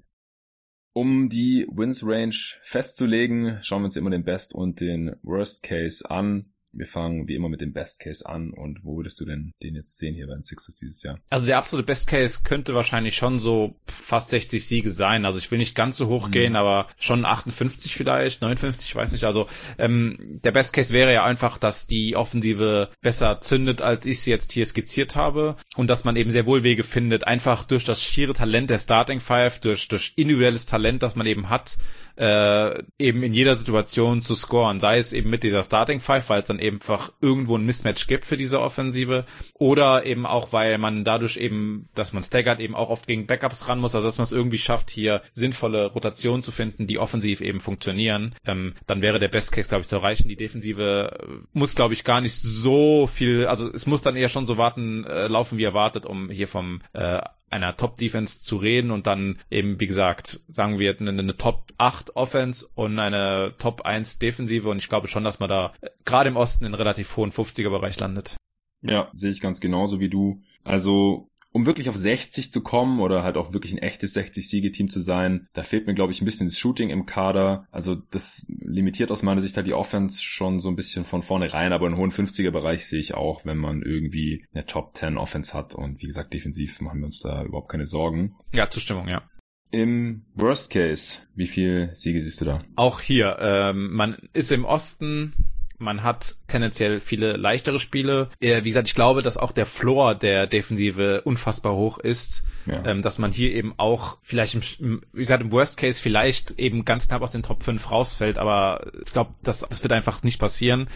[0.95, 6.09] Um die Wins Range festzulegen, schauen wir uns immer den Best und den Worst Case
[6.11, 6.55] an.
[6.77, 9.74] Wir fangen wie immer mit dem Best Case an und wo würdest du denn den
[9.74, 11.18] jetzt sehen hier bei den Sixers dieses Jahr?
[11.31, 15.24] Also der absolute Best Case könnte wahrscheinlich schon so fast 60 Siege sein.
[15.24, 16.33] Also ich will nicht ganz so hoch mhm.
[16.33, 19.24] gehen, aber schon 58 vielleicht, 59, ich weiß nicht.
[19.24, 19.47] Also
[19.79, 24.31] ähm, der Best Case wäre ja einfach, dass die Offensive besser zündet, als ich sie
[24.31, 28.03] jetzt hier skizziert habe und dass man eben sehr wohl Wege findet, einfach durch das
[28.03, 31.79] schiere Talent der Starting Five, durch, durch individuelles Talent, das man eben hat,
[32.17, 36.41] äh, eben in jeder Situation zu scoren, sei es eben mit dieser Starting Five, weil
[36.41, 39.25] es dann eben einfach irgendwo ein Mismatch gibt für diese Offensive.
[39.55, 43.69] Oder eben auch, weil man dadurch eben, dass man staggert, eben auch oft gegen Backups
[43.69, 47.41] ran muss, also dass man es irgendwie schafft, hier sinnvolle Rotationen zu finden, die offensiv
[47.41, 50.29] eben funktionieren, ähm, dann wäre der Best Case, glaube ich, zu erreichen.
[50.29, 54.29] Die Defensive äh, muss, glaube ich, gar nicht so viel, also es muss dann eher
[54.29, 58.90] schon so warten, äh, laufen wie erwartet, um hier vom äh, einer Top-Defense zu reden
[58.90, 63.82] und dann eben, wie gesagt, sagen wir eine, eine Top 8 Offense und eine Top
[63.82, 67.16] 1 Defensive und ich glaube schon, dass man da äh, gerade im Osten in relativ
[67.16, 68.36] hohen 50er Bereich landet.
[68.82, 70.42] Ja, sehe ich ganz genauso wie du.
[70.64, 75.00] Also um wirklich auf 60 zu kommen oder halt auch wirklich ein echtes 60-Siege-Team zu
[75.00, 77.66] sein, da fehlt mir, glaube ich, ein bisschen das Shooting im Kader.
[77.70, 81.72] Also das limitiert aus meiner Sicht halt die Offense schon so ein bisschen von vornherein,
[81.72, 85.74] aber einen hohen 50er-Bereich sehe ich auch, wenn man irgendwie eine Top 10 Offense hat
[85.74, 88.36] und wie gesagt, defensiv machen wir uns da überhaupt keine Sorgen.
[88.52, 89.22] Ja, Zustimmung, ja.
[89.70, 92.64] Im Worst Case, wie viel Siege siehst du da?
[92.74, 95.32] Auch hier, ähm, man ist im Osten
[95.79, 98.29] man hat tendenziell viele leichtere Spiele.
[98.41, 102.43] Äh, wie gesagt, ich glaube, dass auch der Floor der Defensive unfassbar hoch ist.
[102.66, 102.85] Ja.
[102.85, 106.85] Ähm, dass man hier eben auch vielleicht, im, wie gesagt, im Worst Case vielleicht eben
[106.85, 110.41] ganz knapp aus den Top 5 rausfällt, aber ich glaube, das, das wird einfach nicht
[110.41, 110.89] passieren.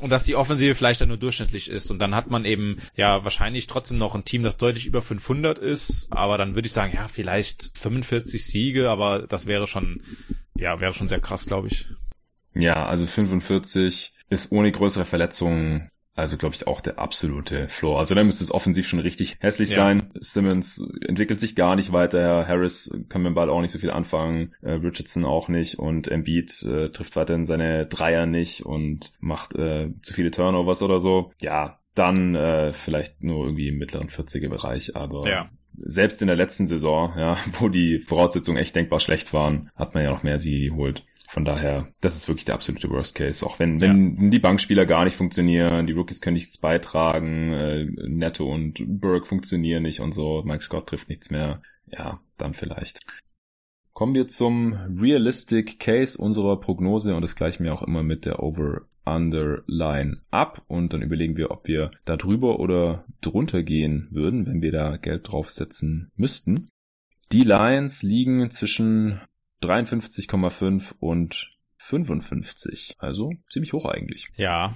[0.00, 1.90] Und dass die Offensive vielleicht dann nur durchschnittlich ist.
[1.90, 5.58] Und dann hat man eben ja wahrscheinlich trotzdem noch ein Team, das deutlich über 500
[5.58, 6.08] ist.
[6.10, 10.02] Aber dann würde ich sagen, ja, vielleicht 45 Siege, aber das wäre schon,
[10.54, 11.86] ja, wäre schon sehr krass, glaube ich.
[12.54, 18.00] Ja, also 45 ist ohne größere Verletzungen also glaube ich auch der absolute Floor.
[18.00, 19.76] Also da müsste es offensiv schon richtig hässlich ja.
[19.76, 20.10] sein.
[20.18, 22.44] Simmons entwickelt sich gar nicht weiter.
[22.48, 24.52] Harris kann mit dem Ball auch nicht so viel anfangen.
[24.60, 25.78] Äh, Richardson auch nicht.
[25.78, 30.98] Und Embiid äh, trifft weiterhin seine Dreier nicht und macht äh, zu viele Turnovers oder
[30.98, 31.30] so.
[31.40, 34.96] Ja, dann äh, vielleicht nur irgendwie im mittleren 40er Bereich.
[34.96, 35.50] Aber ja.
[35.76, 40.02] selbst in der letzten Saison, ja, wo die Voraussetzungen echt denkbar schlecht waren, hat man
[40.02, 41.04] ja noch mehr sie geholt.
[41.30, 43.44] Von daher, das ist wirklich der absolute Worst Case.
[43.44, 44.30] Auch wenn, wenn ja.
[44.30, 49.82] die Bankspieler gar nicht funktionieren, die Rookies können nichts beitragen, äh, Netto und Burke funktionieren
[49.82, 51.60] nicht und so, Mike Scott trifft nichts mehr.
[51.86, 53.00] Ja, dann vielleicht.
[53.92, 58.42] Kommen wir zum Realistic Case unserer Prognose und das gleichen wir auch immer mit der
[58.42, 64.62] Over-Under-Line ab und dann überlegen wir, ob wir da drüber oder drunter gehen würden, wenn
[64.62, 66.70] wir da Geld draufsetzen müssten.
[67.32, 69.20] Die Lines liegen zwischen
[69.62, 72.96] 53,5 und 55.
[72.98, 74.28] Also ziemlich hoch eigentlich.
[74.36, 74.74] Ja,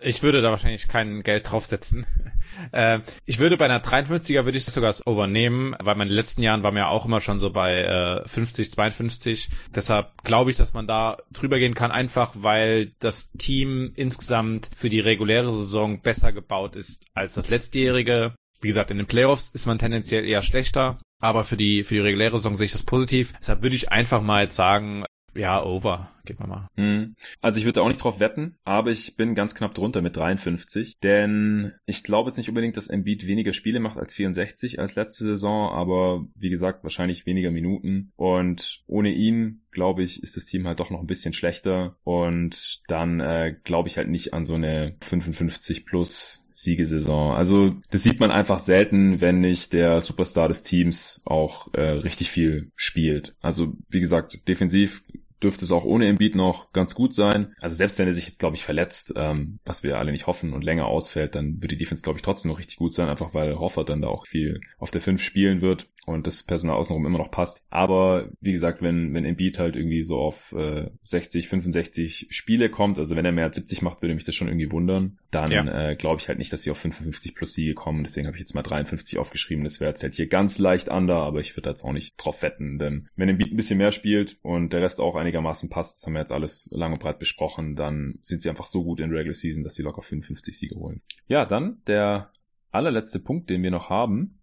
[0.00, 2.06] ich würde da wahrscheinlich kein Geld draufsetzen.
[2.72, 6.08] äh, ich würde bei einer 53er würde ich das sogar als Over nehmen, weil in
[6.08, 9.50] den letzten Jahren war mir auch immer schon so bei äh, 50, 52.
[9.74, 14.88] Deshalb glaube ich, dass man da drüber gehen kann, einfach weil das Team insgesamt für
[14.88, 18.34] die reguläre Saison besser gebaut ist als das letztjährige.
[18.62, 21.00] Wie gesagt, in den Playoffs ist man tendenziell eher schlechter.
[21.20, 23.32] Aber für die, für die reguläre Saison sehe ich das positiv.
[23.38, 25.04] Deshalb würde ich einfach mal jetzt sagen,
[25.34, 26.68] ja, over, geht mal mal.
[26.76, 27.14] Hm.
[27.40, 30.98] Also ich würde auch nicht drauf wetten, aber ich bin ganz knapp drunter mit 53,
[30.98, 35.24] denn ich glaube jetzt nicht unbedingt, dass Embiid weniger Spiele macht als 64 als letzte
[35.24, 40.66] Saison, aber wie gesagt, wahrscheinlich weniger Minuten und ohne ihn, glaube ich, ist das Team
[40.66, 44.54] halt doch noch ein bisschen schlechter und dann äh, glaube ich halt nicht an so
[44.54, 47.32] eine 55 plus Siegesaison.
[47.32, 52.30] Also das sieht man einfach selten, wenn nicht der Superstar des Teams auch äh, richtig
[52.30, 53.34] viel spielt.
[53.40, 55.02] Also wie gesagt, defensiv
[55.42, 57.54] dürfte es auch ohne Embiid noch ganz gut sein.
[57.60, 60.52] Also selbst wenn er sich jetzt, glaube ich, verletzt, ähm, was wir alle nicht hoffen
[60.52, 63.34] und länger ausfällt, dann wird die Defense, glaube ich, trotzdem noch richtig gut sein, einfach
[63.34, 67.06] weil Hoffert dann da auch viel auf der 5 spielen wird und das Personal außenrum
[67.06, 67.66] immer noch passt.
[67.70, 72.98] Aber wie gesagt, wenn, wenn Embiid halt irgendwie so auf äh, 60, 65 Spiele kommt,
[72.98, 75.18] also wenn er mehr als 70 macht, würde mich das schon irgendwie wundern.
[75.30, 75.90] Dann ja.
[75.90, 78.02] äh, glaube ich halt nicht, dass sie auf 55 plus Siege kommen.
[78.02, 79.64] Deswegen habe ich jetzt mal 53 aufgeschrieben.
[79.64, 82.42] Das wäre jetzt halt hier ganz leicht under, aber ich würde jetzt auch nicht drauf
[82.42, 86.06] wetten, denn wenn Embiid ein bisschen mehr spielt und der Rest auch einigermaßen passt, das
[86.06, 89.10] haben wir jetzt alles lang und breit besprochen, dann sind sie einfach so gut in
[89.10, 91.02] Regular Season, dass sie locker 55 Siege holen.
[91.28, 92.32] Ja, dann der
[92.70, 94.40] allerletzte Punkt, den wir noch haben,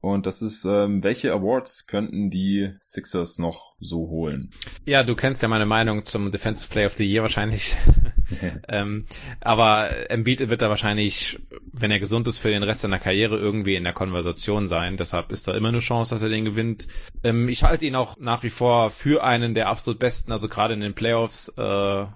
[0.00, 4.50] und das ist, ähm, welche Awards könnten die Sixers noch so holen?
[4.84, 7.76] Ja, du kennst ja meine Meinung zum Defensive Player of the Year wahrscheinlich.
[8.68, 9.04] ähm,
[9.40, 11.38] aber Embiid wird da wahrscheinlich,
[11.72, 14.96] wenn er gesund ist, für den Rest seiner Karriere irgendwie in der Konversation sein.
[14.96, 16.88] Deshalb ist da immer eine Chance, dass er den gewinnt.
[17.22, 20.74] Ähm, ich halte ihn auch nach wie vor für einen der absolut besten, also gerade
[20.74, 21.48] in den Playoffs.
[21.56, 22.06] Äh,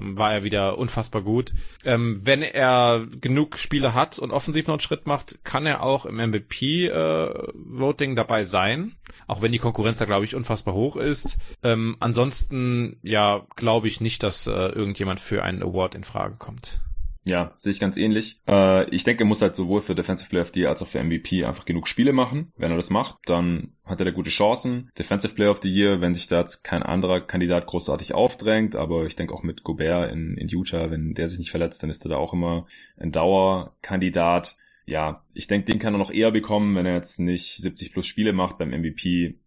[0.00, 1.54] war er wieder unfassbar gut.
[1.84, 6.06] Ähm, wenn er genug Spiele hat und offensiv noch einen Schritt macht, kann er auch
[6.06, 8.96] im MVP-Voting äh, dabei sein.
[9.26, 11.38] Auch wenn die Konkurrenz da, glaube ich, unfassbar hoch ist.
[11.62, 16.80] Ähm, ansonsten, ja, glaube ich nicht, dass äh, irgendjemand für einen Award in Frage kommt.
[17.24, 18.40] Ja, sehe ich ganz ähnlich.
[18.48, 20.88] Äh, ich denke, er muss halt sowohl für Defensive Player of the Year als auch
[20.88, 22.52] für MVP einfach genug Spiele machen.
[22.56, 24.90] Wenn er das macht, dann hat er da gute Chancen.
[24.98, 29.06] Defensive Player of the Year, wenn sich da jetzt kein anderer Kandidat großartig aufdrängt, aber
[29.06, 32.04] ich denke auch mit Gobert in, in Utah, wenn der sich nicht verletzt, dann ist
[32.04, 32.66] er da auch immer
[32.96, 34.56] ein Dauerkandidat.
[34.84, 38.06] Ja, ich denke, den kann er noch eher bekommen, wenn er jetzt nicht 70 plus
[38.06, 38.58] Spiele macht.
[38.58, 39.38] Beim MVP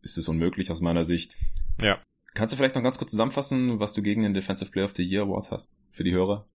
[0.00, 1.36] ist es unmöglich aus meiner Sicht.
[1.78, 2.00] Ja.
[2.32, 5.02] Kannst du vielleicht noch ganz kurz zusammenfassen, was du gegen den Defensive Player of the
[5.02, 5.74] Year Award hast?
[5.90, 6.48] Für die Hörer?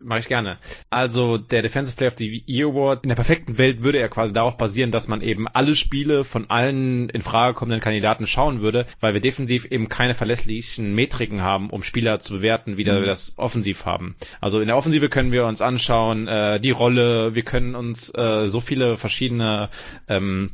[0.00, 0.58] Mache ich gerne.
[0.90, 4.32] Also der Defensive Player of the Year Award, in der perfekten Welt würde er quasi
[4.32, 8.86] darauf basieren, dass man eben alle Spiele von allen in Frage kommenden Kandidaten schauen würde,
[9.00, 12.88] weil wir defensiv eben keine verlässlichen Metriken haben, um Spieler zu bewerten, wie mhm.
[12.88, 14.14] wir das offensiv haben.
[14.40, 18.48] Also in der Offensive können wir uns anschauen, äh, die Rolle, wir können uns äh,
[18.48, 19.68] so viele verschiedene
[20.06, 20.50] ähm,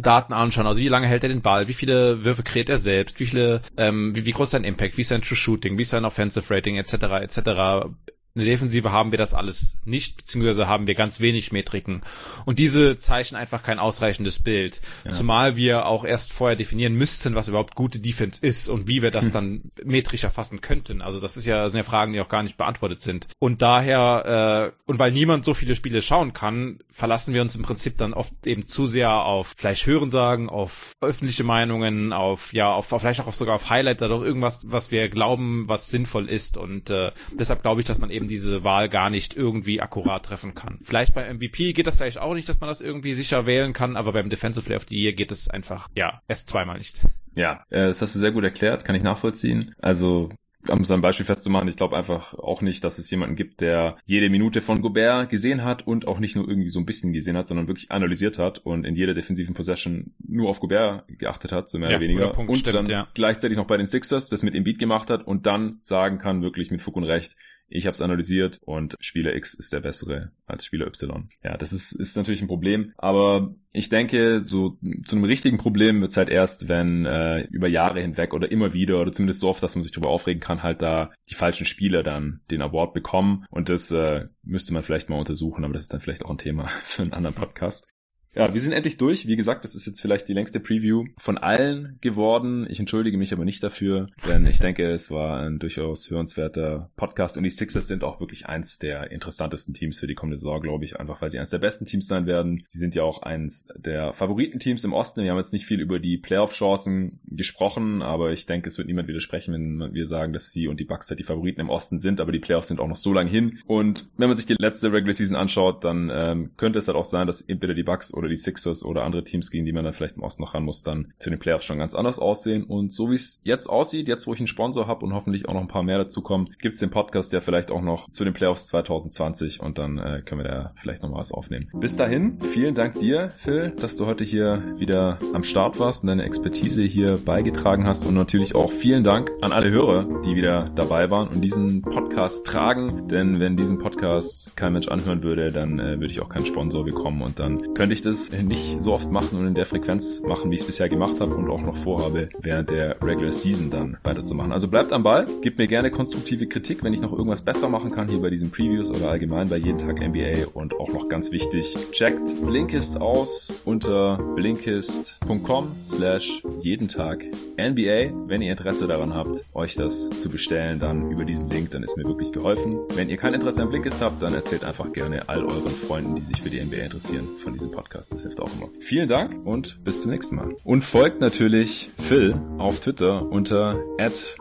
[0.00, 3.20] Daten anschauen, also wie lange hält er den Ball, wie viele Würfe kreiert er selbst,
[3.20, 5.82] wie viele, ähm, wie, wie groß ist sein Impact, wie ist sein True Shooting, wie
[5.82, 6.94] ist sein Offensive Rating etc.
[6.94, 7.88] etc.
[8.36, 12.02] In der Defensive haben wir das alles nicht, beziehungsweise haben wir ganz wenig Metriken.
[12.44, 14.80] Und diese zeichnen einfach kein ausreichendes Bild.
[15.04, 15.12] Ja.
[15.12, 19.12] Zumal wir auch erst vorher definieren müssten, was überhaupt gute Defense ist und wie wir
[19.12, 21.00] das dann metrisch erfassen könnten.
[21.00, 23.28] Also das ist ja, das sind ja Fragen, die auch gar nicht beantwortet sind.
[23.38, 27.62] Und daher, äh, und weil niemand so viele Spiele schauen kann, verlassen wir uns im
[27.62, 32.92] Prinzip dann oft eben zu sehr auf vielleicht Hörensagen, auf öffentliche Meinungen, auf, ja, auf,
[32.92, 36.56] auf vielleicht auch auf, sogar auf Highlights oder irgendwas, was wir glauben, was sinnvoll ist.
[36.56, 40.24] Und äh, deshalb glaube ich, dass man eben eben diese Wahl gar nicht irgendwie akkurat
[40.24, 40.78] treffen kann.
[40.82, 43.96] Vielleicht bei MVP geht das vielleicht auch nicht, dass man das irgendwie sicher wählen kann,
[43.96, 47.00] aber beim Defensive Player of the Year geht es einfach, ja, erst zweimal nicht.
[47.36, 49.74] Ja, äh, das hast du sehr gut erklärt, kann ich nachvollziehen.
[49.80, 50.30] Also
[50.68, 53.98] um so ein Beispiel festzumachen, ich glaube einfach auch nicht, dass es jemanden gibt, der
[54.06, 57.36] jede Minute von Gobert gesehen hat und auch nicht nur irgendwie so ein bisschen gesehen
[57.36, 61.68] hat, sondern wirklich analysiert hat und in jeder defensiven Possession nur auf Gobert geachtet hat,
[61.68, 62.30] so mehr ja, oder weniger.
[62.30, 63.08] Punkt, und stimmt, dann ja.
[63.12, 66.70] gleichzeitig noch bei den Sixers das mit Embiid gemacht hat und dann sagen kann, wirklich
[66.70, 67.36] mit Fug und Recht,
[67.68, 71.28] ich habe es analysiert und Spieler X ist der bessere als Spieler Y.
[71.42, 76.00] Ja, das ist, ist natürlich ein Problem, aber ich denke, so zu einem richtigen Problem
[76.00, 79.48] wird es halt erst, wenn äh, über Jahre hinweg oder immer wieder oder zumindest so
[79.48, 82.94] oft, dass man sich darüber aufregen kann, halt da die falschen Spieler dann den Award
[82.94, 83.44] bekommen.
[83.50, 86.38] Und das äh, müsste man vielleicht mal untersuchen, aber das ist dann vielleicht auch ein
[86.38, 87.88] Thema für einen anderen Podcast.
[88.34, 89.26] Ja, wir sind endlich durch.
[89.26, 92.66] Wie gesagt, das ist jetzt vielleicht die längste Preview von allen geworden.
[92.68, 97.36] Ich entschuldige mich aber nicht dafür, denn ich denke, es war ein durchaus hörenswerter Podcast
[97.36, 100.84] und die Sixers sind auch wirklich eins der interessantesten Teams für die kommende Saison, glaube
[100.84, 102.62] ich, einfach weil sie eines der besten Teams sein werden.
[102.64, 105.22] Sie sind ja auch eins der Favoritenteams im Osten.
[105.22, 109.06] Wir haben jetzt nicht viel über die Playoff-Chancen gesprochen, aber ich denke, es wird niemand
[109.06, 112.20] widersprechen, wenn wir sagen, dass sie und die Bucks halt die Favoriten im Osten sind,
[112.20, 113.60] aber die Playoffs sind auch noch so lang hin.
[113.66, 117.04] Und wenn man sich die letzte Regular Season anschaut, dann ähm, könnte es halt auch
[117.04, 119.84] sein, dass entweder die Bucks oder oder die Sixers oder andere Teams, gegen die man
[119.84, 122.64] dann vielleicht im Osten noch ran muss, dann zu den Playoffs schon ganz anders aussehen.
[122.64, 125.54] Und so wie es jetzt aussieht, jetzt wo ich einen Sponsor habe und hoffentlich auch
[125.54, 128.24] noch ein paar mehr dazu kommen, gibt es den Podcast ja vielleicht auch noch zu
[128.24, 131.68] den Playoffs 2020 und dann äh, können wir da vielleicht noch mal was aufnehmen.
[131.74, 136.08] Bis dahin, vielen Dank dir, Phil, dass du heute hier wieder am Start warst und
[136.08, 140.70] deine Expertise hier beigetragen hast und natürlich auch vielen Dank an alle Hörer, die wieder
[140.74, 145.78] dabei waren und diesen Podcast tragen, denn wenn diesen Podcast kein Mensch anhören würde, dann
[145.78, 148.92] äh, würde ich auch keinen Sponsor bekommen und dann könnte ich das es nicht so
[148.92, 151.62] oft machen und in der Frequenz machen, wie ich es bisher gemacht habe und auch
[151.62, 154.52] noch vorhabe, während der Regular Season dann weiterzumachen.
[154.52, 157.90] Also bleibt am Ball, gebt mir gerne konstruktive Kritik, wenn ich noch irgendwas besser machen
[157.90, 161.32] kann hier bei diesen Previews oder allgemein bei jeden Tag NBA und auch noch ganz
[161.32, 167.24] wichtig, checkt Blinkist aus unter blinkist.com slash jeden Tag
[167.56, 168.12] NBA.
[168.26, 171.96] Wenn ihr Interesse daran habt, euch das zu bestellen, dann über diesen Link, dann ist
[171.96, 172.78] mir wirklich geholfen.
[172.94, 176.22] Wenn ihr kein Interesse an Blinkist habt, dann erzählt einfach gerne all euren Freunden, die
[176.22, 178.03] sich für die NBA interessieren, von diesem Podcast.
[178.08, 178.68] Das hilft auch immer.
[178.80, 180.54] Vielen Dank und bis zum nächsten Mal.
[180.64, 183.78] Und folgt natürlich Phil auf Twitter unter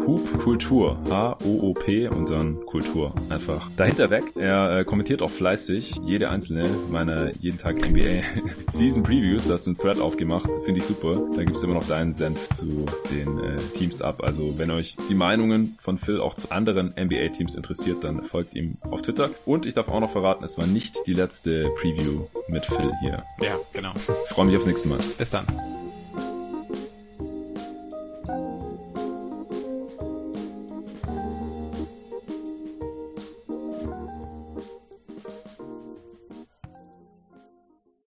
[0.06, 3.14] @hoopkultur, H-O-O-P und dann Kultur.
[3.30, 4.24] Einfach dahinter weg.
[4.36, 8.24] Er äh, kommentiert auch fleißig jede einzelne meiner jeden Tag NBA
[8.68, 9.48] Season Previews.
[9.48, 10.50] Da hast du einen Thread aufgemacht.
[10.66, 11.14] Finde ich super.
[11.36, 14.24] Da gibst du immer noch deinen Senf zu den äh, Teams ab.
[14.24, 18.78] Also wenn euch die Meinungen von Phil auch zu anderen NBA-Teams interessiert, dann folgt ihm
[18.82, 19.30] auf Twitter.
[19.46, 23.24] Und ich darf auch noch verraten, es war nicht die letzte Preview mit Phil hier.
[23.74, 23.92] Genau.
[23.96, 25.00] Ich freue mich aufs nächste Mal.
[25.18, 25.46] Bis dann.